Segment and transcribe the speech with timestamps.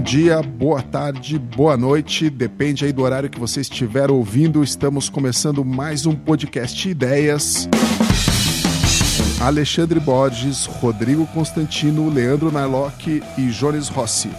[0.00, 4.64] bom dia, boa tarde, boa noite, depende aí do horário que você estiver ouvindo.
[4.64, 7.68] Estamos começando mais um podcast Ideias.
[9.38, 14.30] Alexandre Borges, Rodrigo Constantino, Leandro Narlock e Jones Rossi.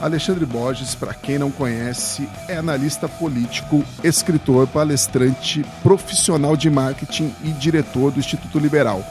[0.00, 7.50] Alexandre Borges, para quem não conhece, é analista político, escritor, palestrante, profissional de marketing e
[7.50, 9.04] diretor do Instituto Liberal.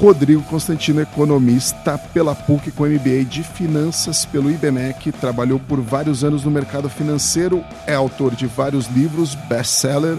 [0.00, 6.42] Rodrigo Constantino, economista pela PUC com MBA de Finanças pelo IBMEC, trabalhou por vários anos
[6.42, 10.16] no mercado financeiro, é autor de vários livros best-seller,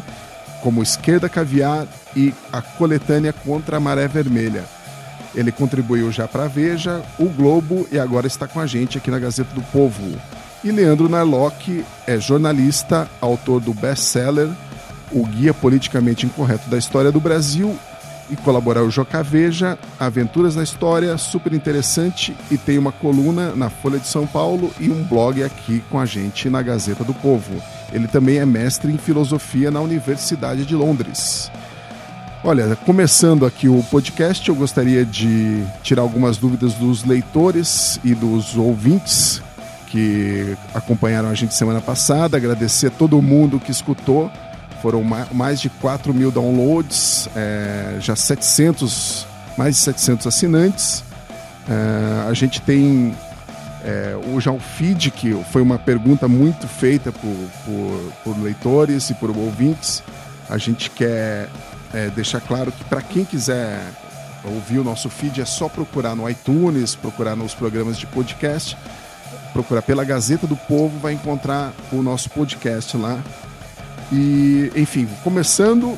[0.61, 4.65] como Esquerda Caviar e A Coletânea contra a Maré Vermelha.
[5.33, 9.09] Ele contribuiu já para a Veja, o Globo e agora está com a gente aqui
[9.09, 10.15] na Gazeta do Povo.
[10.63, 14.47] E Leandro Narlock é jornalista, autor do best-seller
[15.11, 17.75] O Guia Politicamente Incorreto da História do Brasil
[18.31, 23.69] e colaborar o Joca Veja, Aventuras na História, super interessante e tem uma coluna na
[23.69, 27.61] Folha de São Paulo e um blog aqui com a gente na Gazeta do Povo.
[27.91, 31.51] Ele também é mestre em filosofia na Universidade de Londres.
[32.43, 38.55] Olha, começando aqui o podcast, eu gostaria de tirar algumas dúvidas dos leitores e dos
[38.55, 39.43] ouvintes
[39.91, 44.31] que acompanharam a gente semana passada, agradecer a todo mundo que escutou.
[44.81, 51.03] Foram mais de 4 mil downloads, é, já 700, mais de 700 assinantes.
[51.69, 53.15] É, a gente tem
[53.83, 59.09] é, o, já o feed, que foi uma pergunta muito feita por, por, por leitores
[59.09, 60.03] e por ouvintes.
[60.49, 61.47] A gente quer
[61.93, 63.81] é, deixar claro que para quem quiser
[64.43, 68.77] ouvir o nosso feed é só procurar no iTunes, procurar nos programas de podcast,
[69.53, 73.21] procurar pela Gazeta do Povo, vai encontrar o nosso podcast lá.
[74.11, 75.97] E, enfim, começando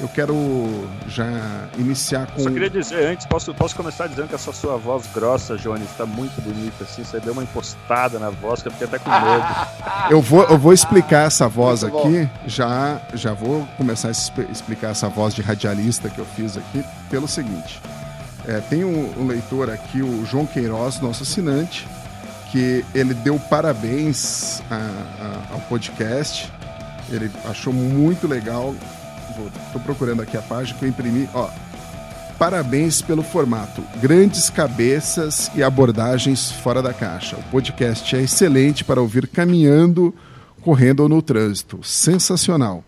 [0.00, 2.42] eu quero já iniciar com.
[2.42, 6.06] Só queria dizer antes, posso, posso começar dizendo que essa sua voz grossa, Jones, está
[6.06, 7.02] muito bonita, assim.
[7.02, 9.46] Você deu uma impostada na voz que eu fiquei até com medo.
[10.10, 14.90] eu, vou, eu vou explicar essa voz muito aqui, já, já vou começar a explicar
[14.90, 17.80] essa voz de radialista que eu fiz aqui, pelo seguinte.
[18.46, 21.88] É, tem um, um leitor aqui, o João Queiroz, nosso assinante,
[22.52, 26.52] que ele deu parabéns a, a, ao podcast.
[27.10, 28.74] Ele achou muito legal
[29.66, 31.28] Estou procurando aqui a página que eu imprimi.
[31.32, 31.48] Ó,
[32.38, 33.82] parabéns pelo formato.
[34.00, 37.36] Grandes cabeças e abordagens fora da caixa.
[37.36, 40.14] O podcast é excelente para ouvir caminhando,
[40.60, 41.80] correndo ou no trânsito.
[41.82, 42.82] Sensacional.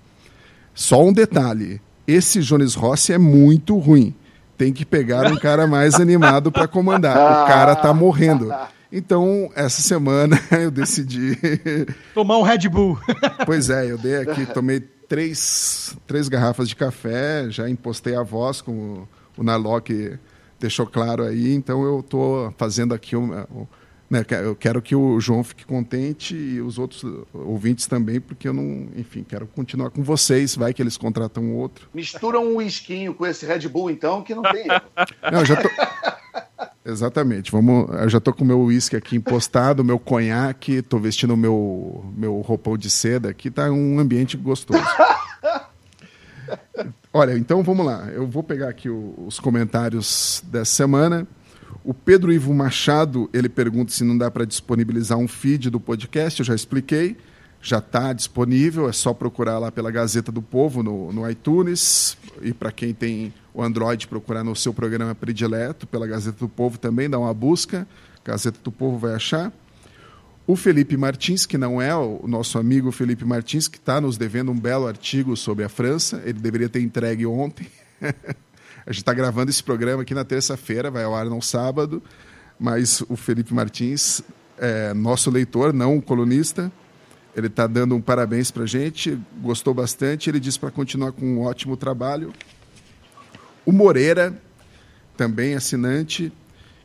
[0.75, 4.15] Só um detalhe: esse Jones Rossi é muito ruim.
[4.59, 7.17] Tem que pegar um cara mais animado para comandar.
[7.17, 8.53] O cara tá morrendo.
[8.93, 11.37] Então, essa semana eu decidi.
[12.15, 12.99] Tomar um Red Bull.
[13.47, 18.61] pois é, eu dei aqui, tomei três, três garrafas de café, já impostei a voz,
[18.61, 20.19] como o Narlock
[20.59, 23.67] deixou claro aí, então eu estou fazendo aqui o,
[24.11, 27.03] né, eu quero que o João fique contente e os outros
[27.33, 31.89] ouvintes também, porque eu não, enfim, quero continuar com vocês, vai que eles contratam outro.
[31.95, 34.67] Mistura um whiskinho com esse Red Bull, então, que não tem
[35.33, 35.69] Não, já tô...
[36.85, 37.53] Exatamente.
[37.53, 41.37] Vamos, eu já tô com o meu uísque aqui impostado, meu conhaque, tô vestindo o
[41.37, 44.83] meu, meu roupão de seda aqui, tá um ambiente gostoso.
[47.13, 48.09] Olha, então vamos lá.
[48.13, 51.27] Eu vou pegar aqui o, os comentários dessa semana.
[51.85, 56.41] O Pedro Ivo Machado, ele pergunta se não dá para disponibilizar um feed do podcast,
[56.41, 57.17] eu já expliquei.
[57.63, 62.17] Já está disponível, é só procurar lá pela Gazeta do Povo no, no iTunes.
[62.41, 66.79] E para quem tem o Android procurar no seu programa predileto, pela Gazeta do Povo
[66.79, 67.87] também, dá uma busca,
[68.25, 69.53] Gazeta do Povo vai achar.
[70.47, 74.51] O Felipe Martins, que não é o nosso amigo Felipe Martins, que está nos devendo
[74.51, 77.67] um belo artigo sobre a França, ele deveria ter entregue ontem.
[78.03, 82.03] a gente está gravando esse programa aqui na terça-feira, vai ao ar no sábado,
[82.59, 84.23] mas o Felipe Martins
[84.59, 86.71] é nosso leitor, não um colunista.
[87.35, 90.29] Ele está dando um parabéns para a gente, gostou bastante.
[90.29, 92.33] Ele diz para continuar com um ótimo trabalho.
[93.71, 94.37] O Moreira,
[95.17, 96.33] também assinante.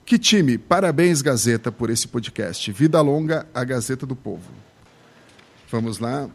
[0.06, 0.56] Que time!
[0.56, 2.72] Parabéns, Gazeta, por esse podcast.
[2.72, 4.52] Vida longa, a Gazeta do Povo.
[5.72, 6.30] Vamos lá.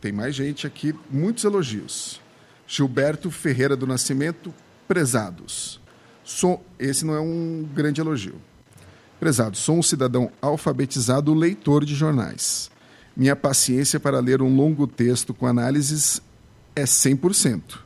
[0.00, 2.22] Tem mais gente aqui, muitos elogios.
[2.66, 4.54] Gilberto Ferreira do Nascimento,
[4.88, 5.78] prezados.
[6.24, 8.40] Sou, esse não é um grande elogio.
[9.20, 12.70] Prezado, sou um cidadão alfabetizado leitor de jornais.
[13.14, 16.22] Minha paciência para ler um longo texto com análises
[16.74, 17.83] é 100%.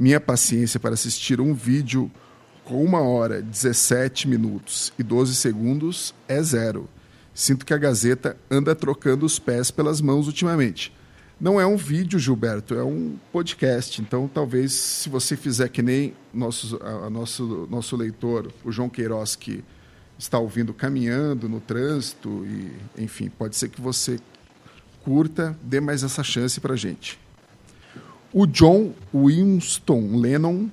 [0.00, 2.08] Minha paciência para assistir um vídeo
[2.62, 6.88] com uma hora, 17 minutos e 12 segundos é zero.
[7.34, 10.94] Sinto que a Gazeta anda trocando os pés pelas mãos ultimamente.
[11.40, 14.00] Não é um vídeo, Gilberto, é um podcast.
[14.00, 18.88] Então, talvez, se você fizer que nem nosso, a, a nosso, nosso leitor, o João
[18.88, 19.64] Queiroz, que
[20.16, 24.20] está ouvindo caminhando no trânsito e, enfim, pode ser que você
[25.02, 27.18] curta, dê mais essa chance para gente.
[28.32, 30.68] O John Winston Lennon.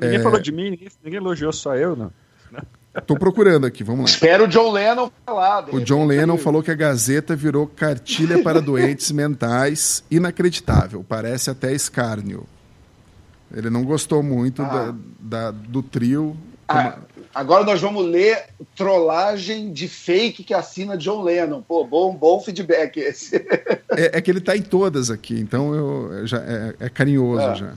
[0.00, 0.22] Ninguém é...
[0.22, 2.12] falou de mim, ninguém, ninguém, elogiou, só eu, não.
[2.96, 4.10] Estou procurando aqui, vamos lá.
[4.10, 5.72] Espero o John Lennon falar.
[5.72, 11.72] O John Lennon falou que a Gazeta virou cartilha para doentes mentais, inacreditável, parece até
[11.72, 12.46] escárnio.
[13.54, 14.92] Ele não gostou muito ah.
[15.20, 16.36] da, da, do trio.
[16.68, 16.98] Ah,
[17.34, 18.44] agora nós vamos ler
[18.76, 21.62] trollagem de fake que assina John Lennon.
[21.62, 23.36] Pô, bom, bom feedback esse.
[23.90, 27.54] É, é que ele está em todas aqui, então eu, já, é, é carinhoso é.
[27.56, 27.72] já.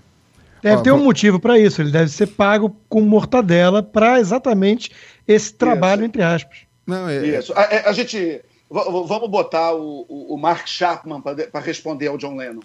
[0.63, 1.81] Deve ter um motivo para isso.
[1.81, 4.91] Ele deve ser pago com mortadela para exatamente
[5.27, 6.05] esse trabalho, isso.
[6.05, 6.59] entre aspas.
[6.87, 7.25] Não, é...
[7.25, 7.53] Isso.
[7.53, 8.41] A, a gente.
[8.69, 12.61] Vamos botar o, o Mark Chapman para responder ao John Lennon.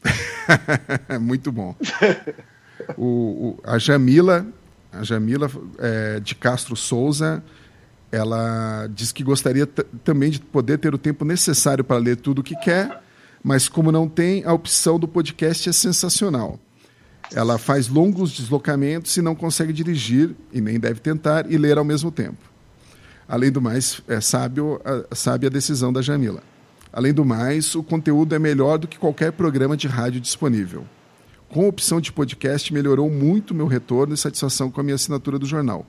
[1.20, 1.74] Muito bom.
[2.96, 4.46] o, o, a Jamila,
[4.92, 7.42] a Jamila é, de Castro Souza,
[8.10, 12.42] ela diz que gostaria também de poder ter o tempo necessário para ler tudo o
[12.42, 13.02] que quer,
[13.42, 16.58] mas como não tem, a opção do podcast é sensacional.
[17.32, 21.84] Ela faz longos deslocamentos e não consegue dirigir, e nem deve tentar, e ler ao
[21.84, 22.38] mesmo tempo.
[23.28, 24.80] Além do mais, é sábio,
[25.12, 26.42] sabe a decisão da Jamila.
[26.90, 30.86] Além do mais, o conteúdo é melhor do que qualquer programa de rádio disponível.
[31.48, 35.38] Com a opção de podcast, melhorou muito meu retorno e satisfação com a minha assinatura
[35.38, 35.86] do jornal.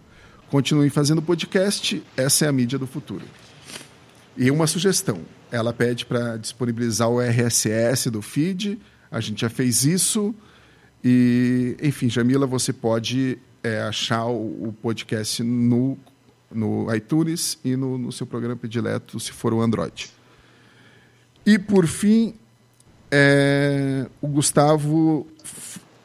[0.50, 3.25] Continue fazendo podcast, essa é a mídia do futuro.
[4.38, 5.19] E uma sugestão:
[5.51, 8.79] ela pede para disponibilizar o RSS do feed,
[9.11, 10.33] a gente já fez isso.
[11.03, 15.97] E, enfim, Jamila, você pode é, achar o, o, podcast no,
[16.50, 20.09] no iTunes e no, no, seu programa predileto, se for o Android.
[21.45, 22.35] E, por fim,
[23.11, 25.27] é, o Gustavo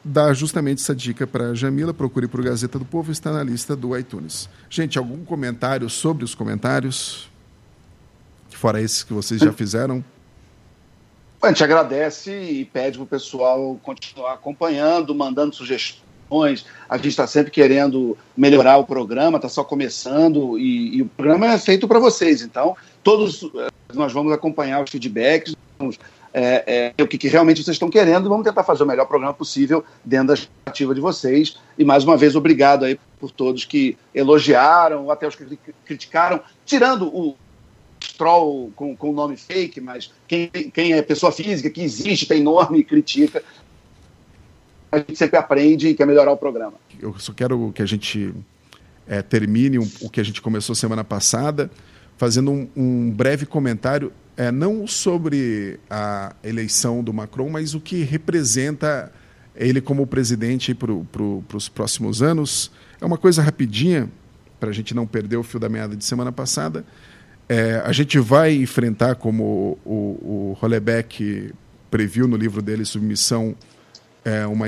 [0.03, 1.93] dá justamente essa dica para Jamila.
[1.93, 4.47] Procure por Gazeta do Povo, está na lista do iTunes.
[4.69, 7.29] Gente, algum comentário sobre os comentários?
[8.49, 10.03] Fora esses que vocês já fizeram?
[11.41, 16.65] A gente agradece e pede para o pessoal continuar acompanhando, mandando sugestões.
[16.89, 21.53] A gente está sempre querendo melhorar o programa, está só começando e, e, o programa
[21.53, 22.41] é feito para vocês.
[22.41, 25.99] Então, todos eh, nós vamos acompanhar os feedbacks, vamos,
[26.37, 29.05] é, é, o que, que, realmente vocês estão querendo e vamos tentar fazer o melhor
[29.05, 31.57] programa possível dentro da expectativa de vocês.
[31.77, 37.07] E mais uma vez, obrigado aí por todos que elogiaram, até os que criticaram, tirando
[37.07, 37.37] o,
[38.17, 42.83] troll com, com nome fake, mas quem, quem é pessoa física, que existe, tem nome
[42.83, 43.41] critica,
[44.91, 46.73] a gente sempre aprende e quer melhorar o programa.
[46.99, 48.33] Eu só quero que a gente
[49.07, 51.71] é, termine o que a gente começou semana passada,
[52.17, 58.03] fazendo um, um breve comentário, é, não sobre a eleição do Macron, mas o que
[58.03, 59.11] representa
[59.55, 62.71] ele como presidente para pro, os próximos anos.
[62.99, 64.09] É uma coisa rapidinha,
[64.59, 66.85] para a gente não perder o fio da meada de semana passada.
[67.47, 71.53] É, a gente vai enfrentar, como o, o, Hollebeck
[71.91, 73.55] previu no livro dele, Submissão,
[74.23, 74.67] é, uma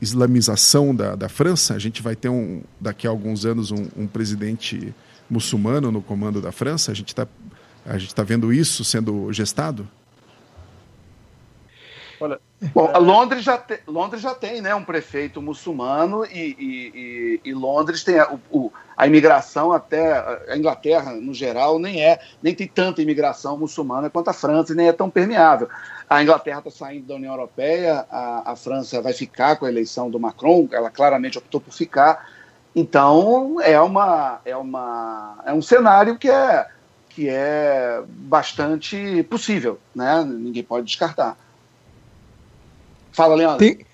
[0.00, 1.74] islamização da, da França.
[1.74, 4.94] A gente vai ter, um, daqui a alguns anos, um, um presidente
[5.28, 6.92] muçulmano no comando da França.
[6.92, 7.26] A gente está
[8.14, 9.88] tá vendo isso sendo gestado?
[12.20, 12.40] Olha,
[12.72, 17.52] Bom, Londres já, te, Londres já tem né, um prefeito muçulmano e, e, e, e
[17.52, 20.16] Londres tem a, o, a, imigração até
[20.48, 24.76] a Inglaterra no geral nem é nem tem tanta imigração muçulmana quanto a França e
[24.76, 25.68] nem é tão permeável.
[26.08, 30.10] A Inglaterra está saindo da União Europeia, a, a França vai ficar com a eleição
[30.10, 32.33] do Macron, ela claramente optou por ficar.
[32.74, 36.66] Então é uma é uma é um cenário que é
[37.08, 40.24] que é bastante possível, né?
[40.24, 41.36] Ninguém pode descartar.
[43.12, 43.58] Fala, Leandro.
[43.58, 43.86] Tem...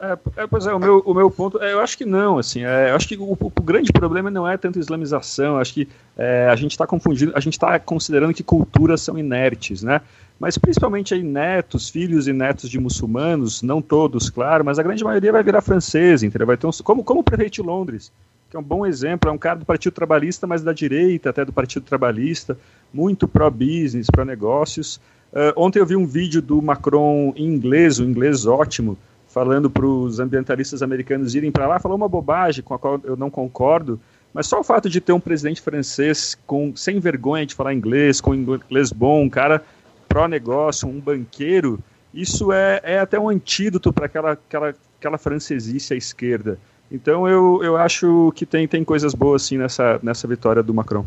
[0.00, 2.64] É, é, pois é, o meu, o meu ponto, é, eu acho que não, assim,
[2.64, 6.48] é, eu acho que o, o, grande problema não é tanto islamização, acho que é,
[6.50, 10.00] a gente está confundindo, a gente está considerando que culturas são inertes, né,
[10.40, 15.04] mas principalmente aí netos, filhos e netos de muçulmanos, não todos, claro, mas a grande
[15.04, 18.10] maioria vai virar francês, entendeu, vai ter um, como, como o prefeito de Londres,
[18.48, 21.44] que é um bom exemplo, é um cara do Partido Trabalhista, mas da direita até
[21.44, 22.56] do Partido Trabalhista,
[22.90, 24.98] muito pró-business, pró-negócios,
[25.34, 28.96] Uh, ontem eu vi um vídeo do Macron em inglês, um inglês ótimo,
[29.34, 33.16] falando para os ambientalistas americanos irem para lá, falou uma bobagem com a qual eu
[33.16, 33.98] não concordo,
[34.32, 38.20] mas só o fato de ter um presidente francês com sem vergonha de falar inglês,
[38.20, 39.60] com inglês bom, um cara
[40.08, 41.80] pró-negócio, um banqueiro,
[42.14, 46.56] isso é, é até um antídoto para aquela, aquela, aquela francesice à esquerda.
[46.88, 51.04] Então eu, eu acho que tem, tem coisas boas sim nessa, nessa vitória do Macron.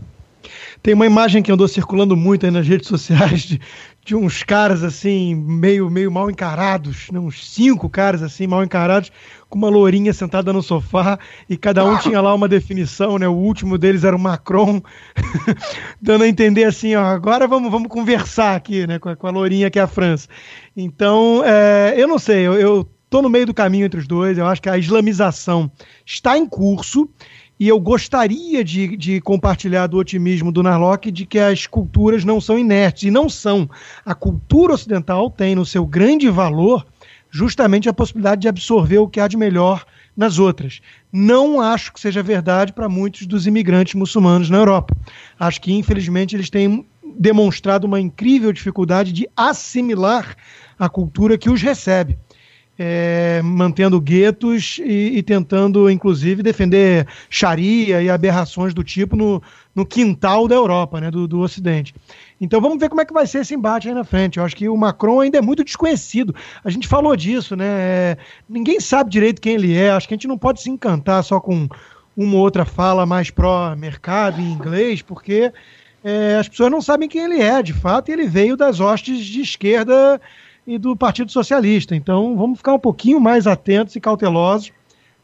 [0.81, 3.59] Tem uma imagem que andou circulando muito aí nas redes sociais de,
[4.05, 7.19] de uns caras assim, meio, meio mal encarados, né?
[7.19, 9.11] uns cinco caras assim, mal encarados,
[9.49, 13.27] com uma lourinha sentada no sofá, e cada um tinha lá uma definição, né?
[13.27, 14.81] O último deles era o Macron,
[16.01, 18.99] dando a entender assim, ó, agora vamos, vamos conversar aqui, né?
[18.99, 20.27] Com a, com a lourinha que é a França.
[20.75, 24.37] Então, é, eu não sei, eu, eu tô no meio do caminho entre os dois,
[24.37, 25.71] eu acho que a islamização
[26.05, 27.09] está em curso,
[27.59, 32.39] e eu gostaria de, de, compartilhar do otimismo do Narlock de que as culturas não
[32.39, 33.69] são inertes, e não são.
[34.05, 36.85] A cultura ocidental tem no seu grande valor
[37.29, 39.85] justamente a possibilidade de absorver o que há de melhor
[40.15, 40.81] nas outras.
[41.11, 44.95] Não acho que seja verdade para muitos dos imigrantes muçulmanos na Europa.
[45.39, 46.85] Acho que, infelizmente, eles têm
[47.19, 50.35] demonstrado uma incrível dificuldade de assimilar
[50.77, 52.17] a cultura que os recebe
[52.77, 59.41] é, mantendo guetos e, e, tentando, inclusive, defender Sharia e aberrações do tipo no,
[59.73, 61.95] no quintal da Europa, né, do, do Ocidente.
[62.39, 64.37] Então vamos ver como é que vai ser esse embate aí na frente.
[64.37, 66.35] Eu acho que o Macron ainda é muito desconhecido.
[66.63, 67.65] A gente falou disso, né?
[67.65, 68.17] É,
[68.47, 69.89] ninguém sabe direito quem ele é.
[69.89, 71.67] Acho que a gente não pode se encantar só com
[72.15, 75.51] uma ou outra fala mais pró-mercado em inglês, porque
[76.03, 79.25] é, as pessoas não sabem quem ele é, de fato, e ele veio das hostes
[79.25, 80.19] de esquerda
[80.67, 81.95] e do Partido Socialista.
[81.95, 84.73] Então vamos ficar um pouquinho mais atentos e cautelosos,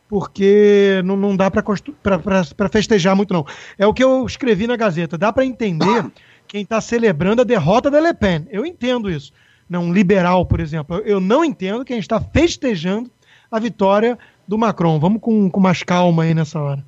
[0.07, 3.45] porque não, não dá para festejar muito, não.
[3.77, 5.17] É o que eu escrevi na Gazeta.
[5.17, 6.09] Dá para entender
[6.47, 8.47] quem está celebrando a derrota da Le Pen.
[8.49, 9.33] Eu entendo isso.
[9.69, 10.97] Não, um liberal, por exemplo.
[10.99, 13.11] Eu não entendo quem está festejando
[13.51, 14.99] a vitória do Macron.
[14.99, 16.85] Vamos com, com mais calma aí nessa hora.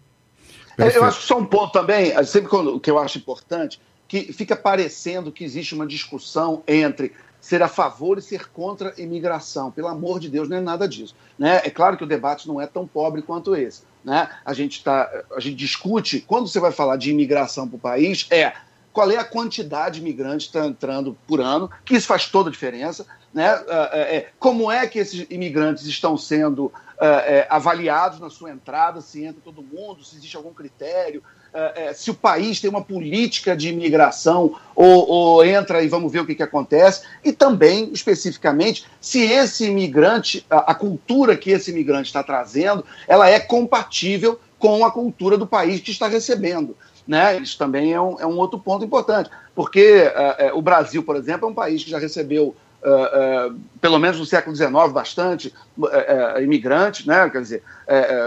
[0.77, 2.49] É, eu acho que só um ponto também, sempre
[2.81, 7.13] que eu acho importante, que fica parecendo que existe uma discussão entre
[7.45, 9.69] ser a favor e ser contra a imigração.
[9.69, 11.15] Pelo amor de Deus, não é nada disso.
[11.37, 11.61] Né?
[11.63, 13.83] É claro que o debate não é tão pobre quanto esse.
[14.03, 14.27] Né?
[14.43, 18.25] A, gente tá, a gente discute, quando você vai falar de imigração para o país,
[18.31, 18.51] é
[18.91, 22.49] qual é a quantidade de imigrantes que está entrando por ano, que isso faz toda
[22.49, 23.05] a diferença.
[23.31, 23.45] Né?
[23.91, 29.23] É, é, como é que esses imigrantes estão sendo é, avaliados na sua entrada, se
[29.23, 31.21] entra todo mundo, se existe algum critério,
[31.55, 36.11] é, é, se o país tem uma política de imigração ou, ou, entra e vamos
[36.11, 41.51] ver o que, que acontece, e também, especificamente, se esse imigrante, a, a cultura que
[41.51, 46.75] esse imigrante está trazendo, ela é compatível com a cultura do país que está recebendo.
[47.07, 47.37] Né?
[47.37, 50.11] Isso também é um, é um outro ponto importante, porque
[50.51, 52.53] uh, o Brasil, por exemplo, é um país que já recebeu
[52.85, 57.27] Uh, uh, pelo menos no século XIX, bastante uh, imigrantes, né?
[57.31, 57.63] Quer dizer,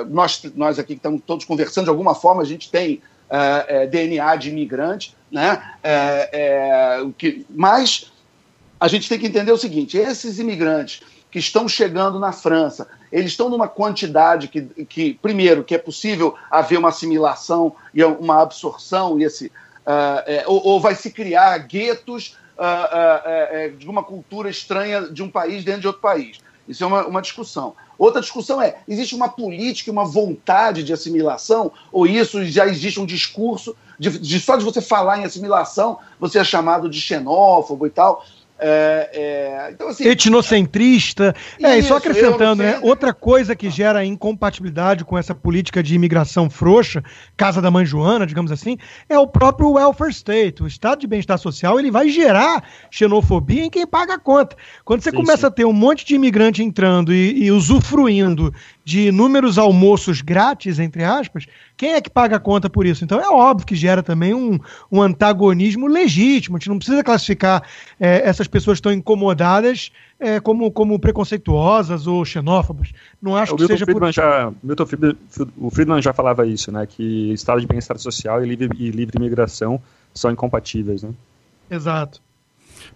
[0.09, 3.87] nós, nós aqui que estamos todos conversando, de alguma forma a gente tem é, é
[3.87, 5.63] DNA de imigrante, né?
[5.83, 8.11] É, é, que, mas
[8.81, 13.33] a gente tem que entender o seguinte: esses imigrantes que estão chegando na França, eles
[13.33, 19.21] estão numa quantidade que, que primeiro, que é possível haver uma assimilação e uma absorção,
[19.21, 25.03] e esse, uh, ou, ou, vai se criar guetos uh, uh, de uma cultura estranha
[25.03, 26.39] de um país dentro de outro país.
[26.69, 27.75] Isso é uma, uma discussão.
[27.99, 33.07] Outra discussão é: existe uma política, uma vontade de assimilação, ou isso já existe um
[33.07, 37.91] discurso de, de só de você falar em assimilação, você é chamado de xenófobo e
[37.91, 38.25] tal?
[38.59, 41.35] É, é, então, assim, Etnocentrista.
[41.63, 42.79] É, e só acrescentando, né?
[42.83, 47.03] Outra coisa que gera incompatibilidade com essa política de imigração frouxa,
[47.37, 48.77] casa da mãe Joana, digamos assim,
[49.09, 50.63] é o próprio welfare state.
[50.63, 54.57] O estado de bem-estar social ele vai gerar xenofobia em quem paga a conta.
[54.85, 55.47] Quando você sim, começa sim.
[55.47, 58.53] a ter um monte de imigrante entrando e, e usufruindo
[58.89, 61.45] de inúmeros almoços grátis, entre aspas,
[61.77, 63.05] quem é que paga a conta por isso?
[63.05, 64.59] Então é óbvio que gera também um,
[64.91, 66.57] um antagonismo legítimo.
[66.57, 67.63] A gente não precisa classificar
[68.01, 72.95] é, essas pessoas que estão incomodadas é, como, como preconceituosas ou xenófobas.
[73.21, 74.15] Não acho o que Milton seja Friedman por...
[74.15, 75.17] já, Milton Friedman,
[75.59, 76.87] o Friedman já falava isso, né?
[76.87, 79.79] Que estado de bem-estar social e livre, e livre imigração
[80.15, 81.11] são incompatíveis, né?
[81.71, 82.23] Exato.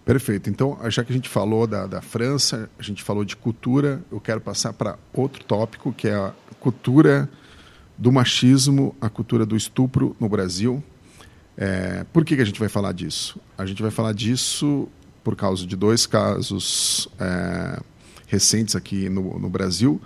[0.05, 0.49] Perfeito.
[0.49, 4.19] Então, já que a gente falou da, da França, a gente falou de cultura, eu
[4.19, 7.29] quero passar para outro tópico, que é a cultura
[7.97, 10.83] do machismo à cultura do estupro no Brasil.
[11.55, 13.39] É, por que, que a gente vai falar disso?
[13.57, 14.89] A gente vai falar disso
[15.23, 17.79] por causa de dois casos é,
[18.27, 20.01] recentes aqui no, no, Brasil.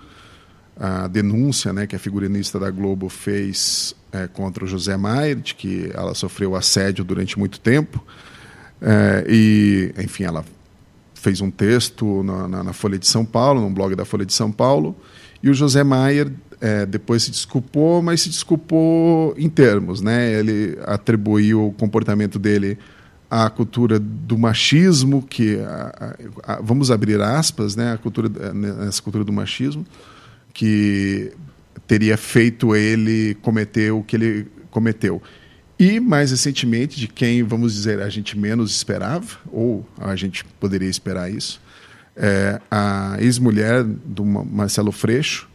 [0.76, 5.54] A denúncia né, que a figurinista da Globo fez é, contra o José Maier, de
[5.54, 8.04] que ela sofreu assédio durante muito tempo.
[8.80, 10.44] É, e, enfim, ela
[11.14, 14.32] fez um texto na, na, na Folha de São Paulo, no blog da Folha de
[14.32, 14.96] São Paulo,
[15.42, 16.30] e o José Maier
[16.60, 20.32] é, depois se desculpou, mas se desculpou em termos, né?
[20.32, 22.78] Ele atribuiu o comportamento dele
[23.30, 27.92] à cultura do machismo, que a, a, a, vamos abrir aspas, né?
[27.92, 28.30] A cultura
[28.88, 29.86] essa cultura do machismo
[30.52, 31.32] que
[31.86, 35.22] teria feito ele cometer o que ele cometeu.
[35.78, 40.88] E, mais recentemente, de quem, vamos dizer, a gente menos esperava, ou a gente poderia
[40.88, 41.60] esperar isso,
[42.16, 45.48] é, a ex-mulher do Marcelo Freixo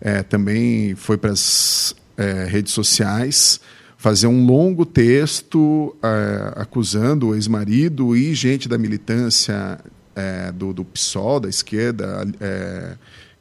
[0.00, 3.60] é, também foi para as é, redes sociais
[3.96, 9.78] fazer um longo texto é, acusando o ex-marido e gente da militância
[10.16, 12.96] é, do, do PSOL, da esquerda, é,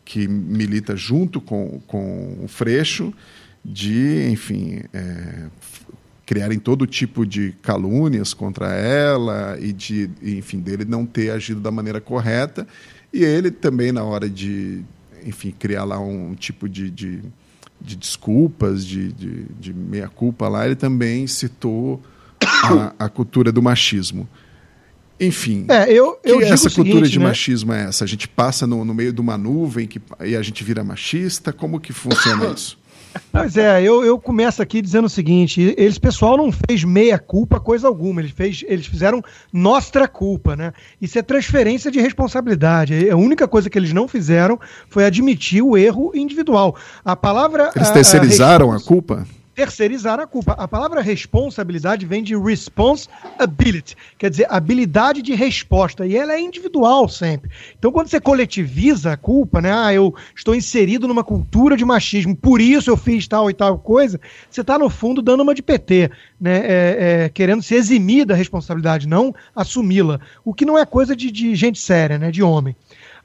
[0.06, 3.12] que milita junto com, com o Freixo,
[3.66, 4.82] de, enfim,
[6.28, 11.72] criarem todo tipo de calúnias contra ela e de, enfim, dele não ter agido da
[11.72, 12.68] maneira correta.
[13.14, 14.84] E ele também, na hora de,
[15.26, 17.22] enfim, criar lá um tipo de, de,
[17.80, 22.04] de desculpas, de, de, de meia-culpa lá, ele também citou
[22.44, 24.28] a, a cultura do machismo.
[25.18, 27.26] Enfim, é, eu, eu que essa cultura seguinte, de né?
[27.26, 28.04] machismo é essa?
[28.04, 31.54] A gente passa no, no meio de uma nuvem que, e a gente vira machista?
[31.54, 32.78] Como que funciona isso?
[33.32, 37.60] Pois é, eu, eu começo aqui dizendo o seguinte: eles, pessoal, não fez meia culpa,
[37.60, 38.22] coisa alguma.
[38.22, 39.22] Eles, fez, eles fizeram
[39.52, 40.74] nostra culpa, né?
[41.02, 43.10] Isso é transferência de responsabilidade.
[43.10, 44.60] A única coisa que eles não fizeram
[44.90, 46.76] foi admitir o erro individual.
[47.04, 47.72] A palavra.
[47.76, 49.26] Eles terceirizaram a, a, a culpa?
[49.58, 50.52] Terceirizar a culpa.
[50.52, 57.10] A palavra responsabilidade vem de responsibility, quer dizer, habilidade de resposta, e ela é individual
[57.10, 57.50] sempre.
[57.76, 62.36] Então, quando você coletiviza a culpa, né, ah, eu estou inserido numa cultura de machismo,
[62.36, 65.64] por isso eu fiz tal e tal coisa, você está, no fundo, dando uma de
[65.64, 70.86] PT, né, é, é, querendo se eximir da responsabilidade, não assumi-la, o que não é
[70.86, 72.76] coisa de, de gente séria, né, de homem.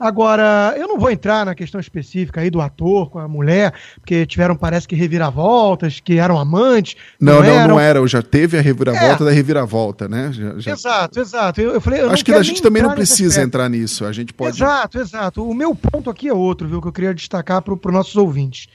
[0.02, 4.26] Agora, eu não vou entrar na questão específica aí do ator com a mulher, porque
[4.26, 6.96] tiveram, parece que, reviravoltas, que eram amantes.
[7.20, 8.04] Não, não, não, não era.
[8.08, 9.26] Já teve a reviravolta é.
[9.26, 10.32] da reviravolta, né?
[10.32, 10.72] Já, já...
[10.72, 11.60] Exato, exato.
[11.60, 14.04] Eu, eu falei, eu Acho que a gente também não precisa entrar nisso.
[14.04, 14.56] A gente pode.
[14.56, 15.48] Exato, exato.
[15.48, 18.66] O meu ponto aqui é outro, viu, que eu queria destacar para os nossos ouvintes.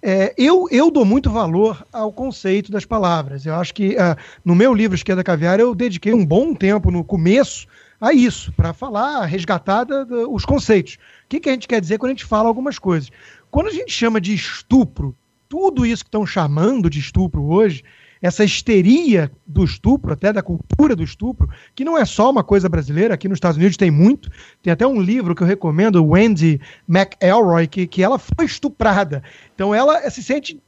[0.00, 3.44] É, eu, eu dou muito valor ao conceito das palavras.
[3.44, 7.02] Eu acho que uh, no meu livro Esquerda Caviar eu dediquei um bom tempo no
[7.02, 7.66] começo
[8.00, 10.94] a isso, para falar, resgatar da, da, os conceitos.
[10.94, 13.10] O que, que a gente quer dizer quando a gente fala algumas coisas?
[13.50, 15.16] Quando a gente chama de estupro,
[15.48, 17.82] tudo isso que estão chamando de estupro hoje,
[18.20, 22.68] essa histeria do estupro, até da cultura do estupro, que não é só uma coisa
[22.68, 24.30] brasileira, aqui nos Estados Unidos tem muito.
[24.62, 29.22] Tem até um livro que eu recomendo, Wendy McElroy, que, que ela foi estuprada.
[29.54, 30.60] Então ela se sente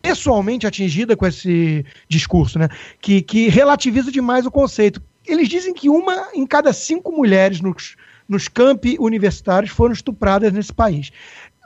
[0.00, 2.68] pessoalmente atingida com esse discurso, né?
[3.00, 7.96] Que, que relativiza demais o conceito eles dizem que uma em cada cinco mulheres nos,
[8.28, 11.10] nos campi universitários foram estupradas nesse país.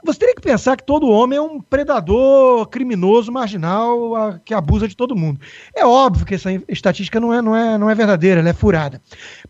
[0.05, 4.87] Você teria que pensar que todo homem é um predador criminoso, marginal, a, que abusa
[4.87, 5.41] de todo mundo.
[5.75, 9.01] É óbvio que essa estatística não é, não, é, não é verdadeira, ela é furada.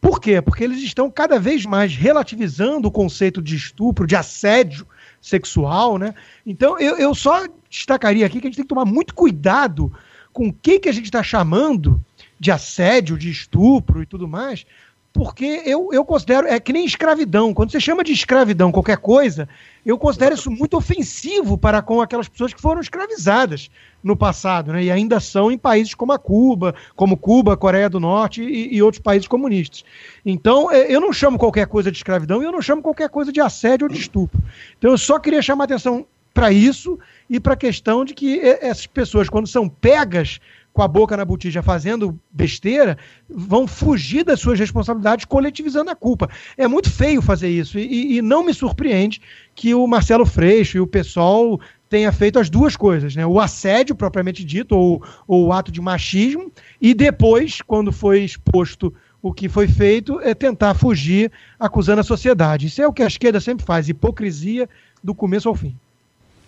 [0.02, 0.42] Por quê?
[0.42, 4.88] Porque eles estão cada vez mais relativizando o conceito de estupro, de assédio
[5.22, 6.16] sexual, né?
[6.44, 9.92] Então, eu, eu só destacaria aqui que a gente tem que tomar muito cuidado
[10.34, 12.04] com o que, que a gente está chamando
[12.40, 14.66] de assédio, de estupro e tudo mais,
[15.12, 17.54] porque eu, eu considero, é que nem escravidão.
[17.54, 19.50] Quando você chama de escravidão qualquer coisa,
[19.86, 23.70] eu considero isso muito ofensivo para com aquelas pessoas que foram escravizadas
[24.04, 24.84] no passado, né?
[24.84, 28.82] E ainda são em países como a Cuba, como Cuba, Coreia do Norte e, e
[28.82, 29.84] outros países comunistas.
[30.26, 33.32] Então, é, eu não chamo qualquer coisa de escravidão e eu não chamo qualquer coisa
[33.32, 34.42] de assédio ou de estupro.
[34.78, 37.00] Então, eu só queria chamar atenção para isso
[37.30, 40.40] e para a questão de que essas pessoas, quando são pegas
[40.80, 46.30] com a boca na botija fazendo besteira, vão fugir das suas responsabilidades coletivizando a culpa.
[46.58, 49.22] É muito feio fazer isso e, e não me surpreende
[49.54, 53.26] que o Marcelo Freixo e o pessoal tenha feito as duas coisas, né?
[53.26, 56.50] O assédio propriamente dito ou, ou o ato de machismo
[56.82, 62.68] e depois, quando foi exposto o que foi feito, é tentar fugir acusando a sociedade.
[62.68, 64.70] Isso é o que a esquerda sempre faz, hipocrisia
[65.04, 65.76] do começo ao fim.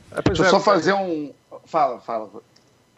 [0.10, 1.34] É, Deixa eu só fazer um.
[1.66, 2.30] Fala, fala.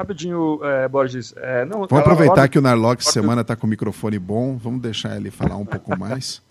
[0.03, 1.33] Rapidinho, é, Borges.
[1.37, 4.57] É, não, vamos aproveitar que o Narlock semana está com o microfone bom.
[4.57, 6.41] Vamos deixar ele falar um pouco mais.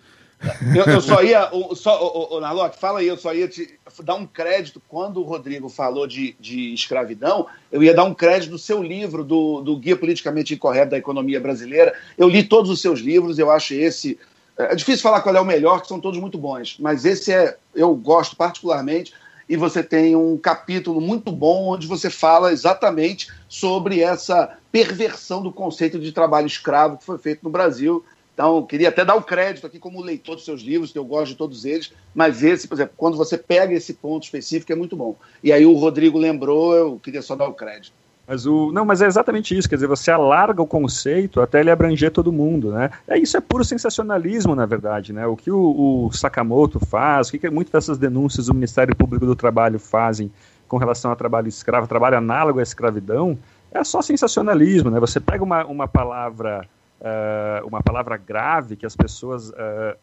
[0.75, 1.51] eu, eu, só ia.
[1.75, 4.81] Só, o, o, Narlock, fala aí, eu só ia te dar um crédito.
[4.89, 9.23] Quando o Rodrigo falou de, de escravidão, eu ia dar um crédito do seu livro,
[9.23, 11.95] do, do Guia Politicamente Incorreto da Economia Brasileira.
[12.17, 14.19] Eu li todos os seus livros, eu acho esse.
[14.57, 17.57] É difícil falar qual é o melhor, que são todos muito bons, mas esse é.
[17.75, 19.15] Eu gosto particularmente
[19.53, 25.53] e você tem um capítulo muito bom onde você fala exatamente sobre essa perversão do
[25.53, 28.03] conceito de trabalho escravo que foi feito no Brasil.
[28.33, 31.33] Então, queria até dar o crédito aqui como leitor dos seus livros, que eu gosto
[31.33, 34.97] de todos eles, mas esse, por exemplo, quando você pega esse ponto específico, é muito
[34.97, 35.17] bom.
[35.45, 37.93] E aí o Rodrigo lembrou, eu queria só dar o crédito.
[38.33, 41.71] Mas o, não, mas é exatamente isso, quer dizer, você alarga o conceito até ele
[41.71, 42.89] abranger todo mundo, né?
[43.07, 45.27] É, isso é puro sensacionalismo, na verdade, né?
[45.27, 49.27] O que o, o Sakamoto faz, o que, que muitas dessas denúncias do Ministério Público
[49.27, 50.33] do Trabalho fazem
[50.67, 53.37] com relação ao trabalho escravo, trabalho análogo à escravidão,
[53.71, 54.99] é só sensacionalismo, né?
[54.99, 56.67] Você pega uma, uma palavra
[57.03, 59.55] uh, uma palavra grave que as pessoas uh,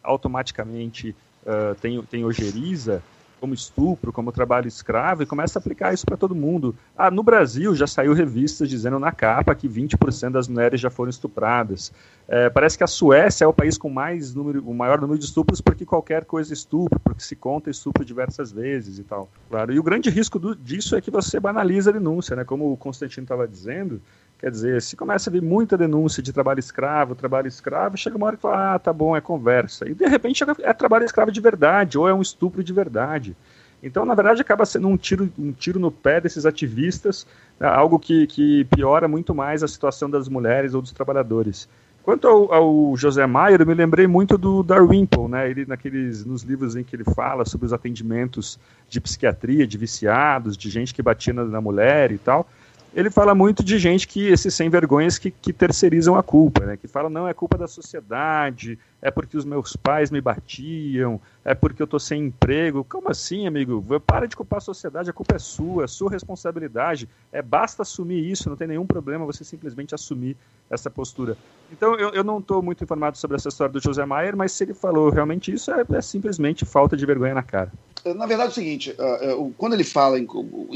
[0.04, 3.02] automaticamente uh, têm, têm ojeriza,
[3.40, 6.76] como estupro, como trabalho escravo, e começa a aplicar isso para todo mundo.
[6.96, 11.10] Ah, no Brasil já saiu revistas dizendo na capa que 20% das mulheres já foram
[11.10, 11.92] estupradas.
[12.28, 15.24] É, parece que a Suécia é o país com mais número, o maior número de
[15.24, 19.28] estupros porque qualquer coisa é estupro, porque se conta estupro diversas vezes e tal.
[19.48, 19.72] Claro.
[19.72, 22.44] E o grande risco do, disso é que você banaliza a denúncia, né?
[22.44, 24.00] Como o Constantino estava dizendo,
[24.40, 28.26] Quer dizer, se começa a vir muita denúncia de trabalho escravo, trabalho escravo, chega uma
[28.26, 29.86] hora que fala, ah, tá bom, é conversa.
[29.86, 33.36] E de repente é trabalho escravo de verdade, ou é um estupro de verdade.
[33.82, 37.26] Então, na verdade, acaba sendo um tiro, um tiro no pé desses ativistas,
[37.58, 41.68] né, algo que, que piora muito mais a situação das mulheres ou dos trabalhadores.
[42.02, 45.50] Quanto ao, ao José Maier, eu me lembrei muito do Darwinple, né?
[45.50, 50.56] Ele naqueles nos livros em que ele fala sobre os atendimentos de psiquiatria, de viciados,
[50.56, 52.48] de gente que batia na, na mulher e tal
[52.92, 56.76] ele fala muito de gente que, esses sem vergonhas, que, que terceirizam a culpa, né?
[56.76, 61.54] Que falam, não, é culpa da sociedade, é porque os meus pais me batiam, é
[61.54, 62.84] porque eu estou sem emprego.
[62.84, 63.84] Como assim, amigo?
[64.00, 67.08] Para de culpar a sociedade, a culpa é sua, é sua responsabilidade.
[67.32, 70.36] É basta assumir isso, não tem nenhum problema você simplesmente assumir
[70.68, 71.36] essa postura.
[71.70, 74.64] Então, eu, eu não estou muito informado sobre essa história do José Maier, mas se
[74.64, 77.70] ele falou realmente isso, é, é simplesmente falta de vergonha na cara.
[78.04, 80.26] Na verdade é o seguinte, uh, quando ele fala em,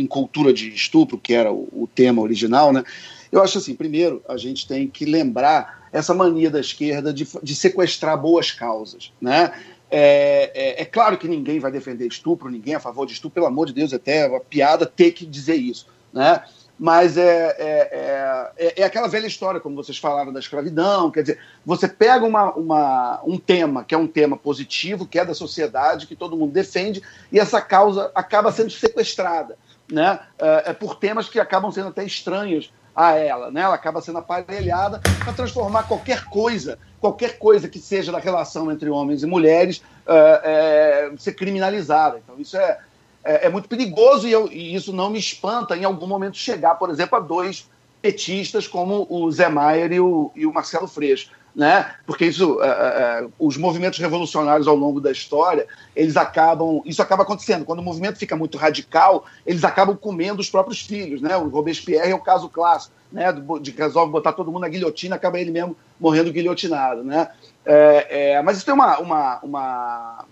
[0.07, 2.85] cultura de estupro, que era o, o tema original, né,
[3.33, 7.55] eu acho assim, primeiro, a gente tem que lembrar essa mania da esquerda de, de
[7.55, 9.53] sequestrar boas causas, né?
[9.91, 13.35] É, é, é, claro que ninguém vai defender estupro, ninguém é a favor de estupro,
[13.35, 16.43] pelo amor de Deus, é até uma piada ter que dizer isso, né?
[16.85, 21.11] Mas é, é, é, é, aquela velha história, como vocês falaram, da escravidão.
[21.11, 25.25] Quer dizer, você pega uma, uma, um tema que é um tema positivo, que é
[25.25, 29.57] da sociedade, que todo mundo defende, e essa causa acaba sendo sequestrada
[29.90, 30.20] né?
[30.38, 33.51] é, por temas que acabam sendo até estranhos a ela.
[33.51, 33.62] Né?
[33.62, 38.90] Ela acaba sendo aparelhada para transformar qualquer coisa, qualquer coisa que seja da relação entre
[38.90, 42.20] homens e mulheres, é, é, ser criminalizada.
[42.23, 42.79] Então, isso é,
[43.25, 46.75] é, é muito perigoso e, eu, e, isso não me espanta em algum momento chegar,
[46.77, 47.69] por exemplo, a dois
[48.03, 51.95] petistas como o Zé Maier e o, e o Marcelo Freixo né?
[52.05, 57.23] Porque isso, é, é, os movimentos revolucionários ao longo da história, eles acabam, isso acaba
[57.23, 57.65] acontecendo.
[57.65, 61.37] Quando o movimento fica muito radical, eles acabam comendo os próprios filhos, né?
[61.37, 63.33] O Robespierre é o caso clássico, né?
[63.61, 67.29] De que resolve botar todo mundo na guilhotina, acaba ele mesmo morrendo guilhotinado, né?
[67.65, 70.25] É, é, mas isso tem uma, uma, uma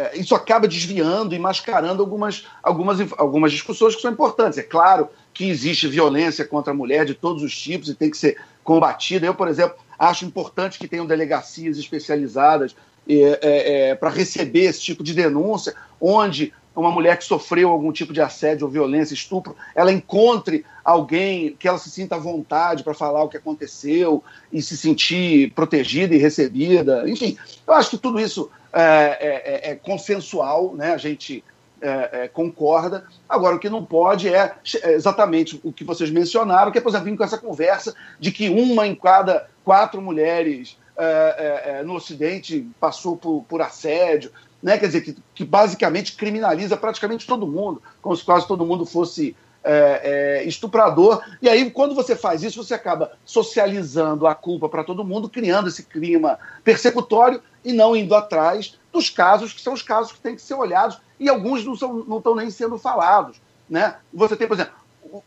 [0.00, 4.58] é, isso acaba desviando e mascarando algumas, algumas, algumas discussões que são importantes.
[4.58, 8.16] É claro que existe violência contra a mulher de todos os tipos e tem que
[8.16, 9.26] ser combatida.
[9.26, 12.74] Eu, por exemplo, Acho importante que tenham delegacias especializadas
[13.06, 18.10] é, é, para receber esse tipo de denúncia, onde uma mulher que sofreu algum tipo
[18.10, 22.94] de assédio ou violência, estupro, ela encontre alguém que ela se sinta à vontade para
[22.94, 27.06] falar o que aconteceu e se sentir protegida e recebida.
[27.06, 27.36] Enfim,
[27.66, 30.92] eu acho que tudo isso é, é, é consensual, né?
[30.92, 31.44] A gente
[31.80, 33.04] é, é, concorda.
[33.28, 36.90] Agora, o que não pode é, é exatamente o que vocês mencionaram, que é, por
[36.90, 41.94] exemplo, com essa conversa de que uma em cada quatro mulheres é, é, é, no
[41.94, 44.30] Ocidente passou por, por assédio,
[44.62, 44.76] né?
[44.76, 49.34] quer dizer, que, que, basicamente criminaliza praticamente todo mundo, como se quase todo mundo fosse
[49.64, 51.22] é, é, estuprador.
[51.40, 55.68] E aí, quando você faz isso, você acaba socializando a culpa para todo mundo, criando
[55.68, 60.34] esse clima persecutório e não indo atrás dos casos que são os casos que têm
[60.34, 63.40] que ser olhados e alguns não, são, não estão nem sendo falados.
[63.68, 63.94] Né?
[64.12, 64.72] Você tem, por exemplo,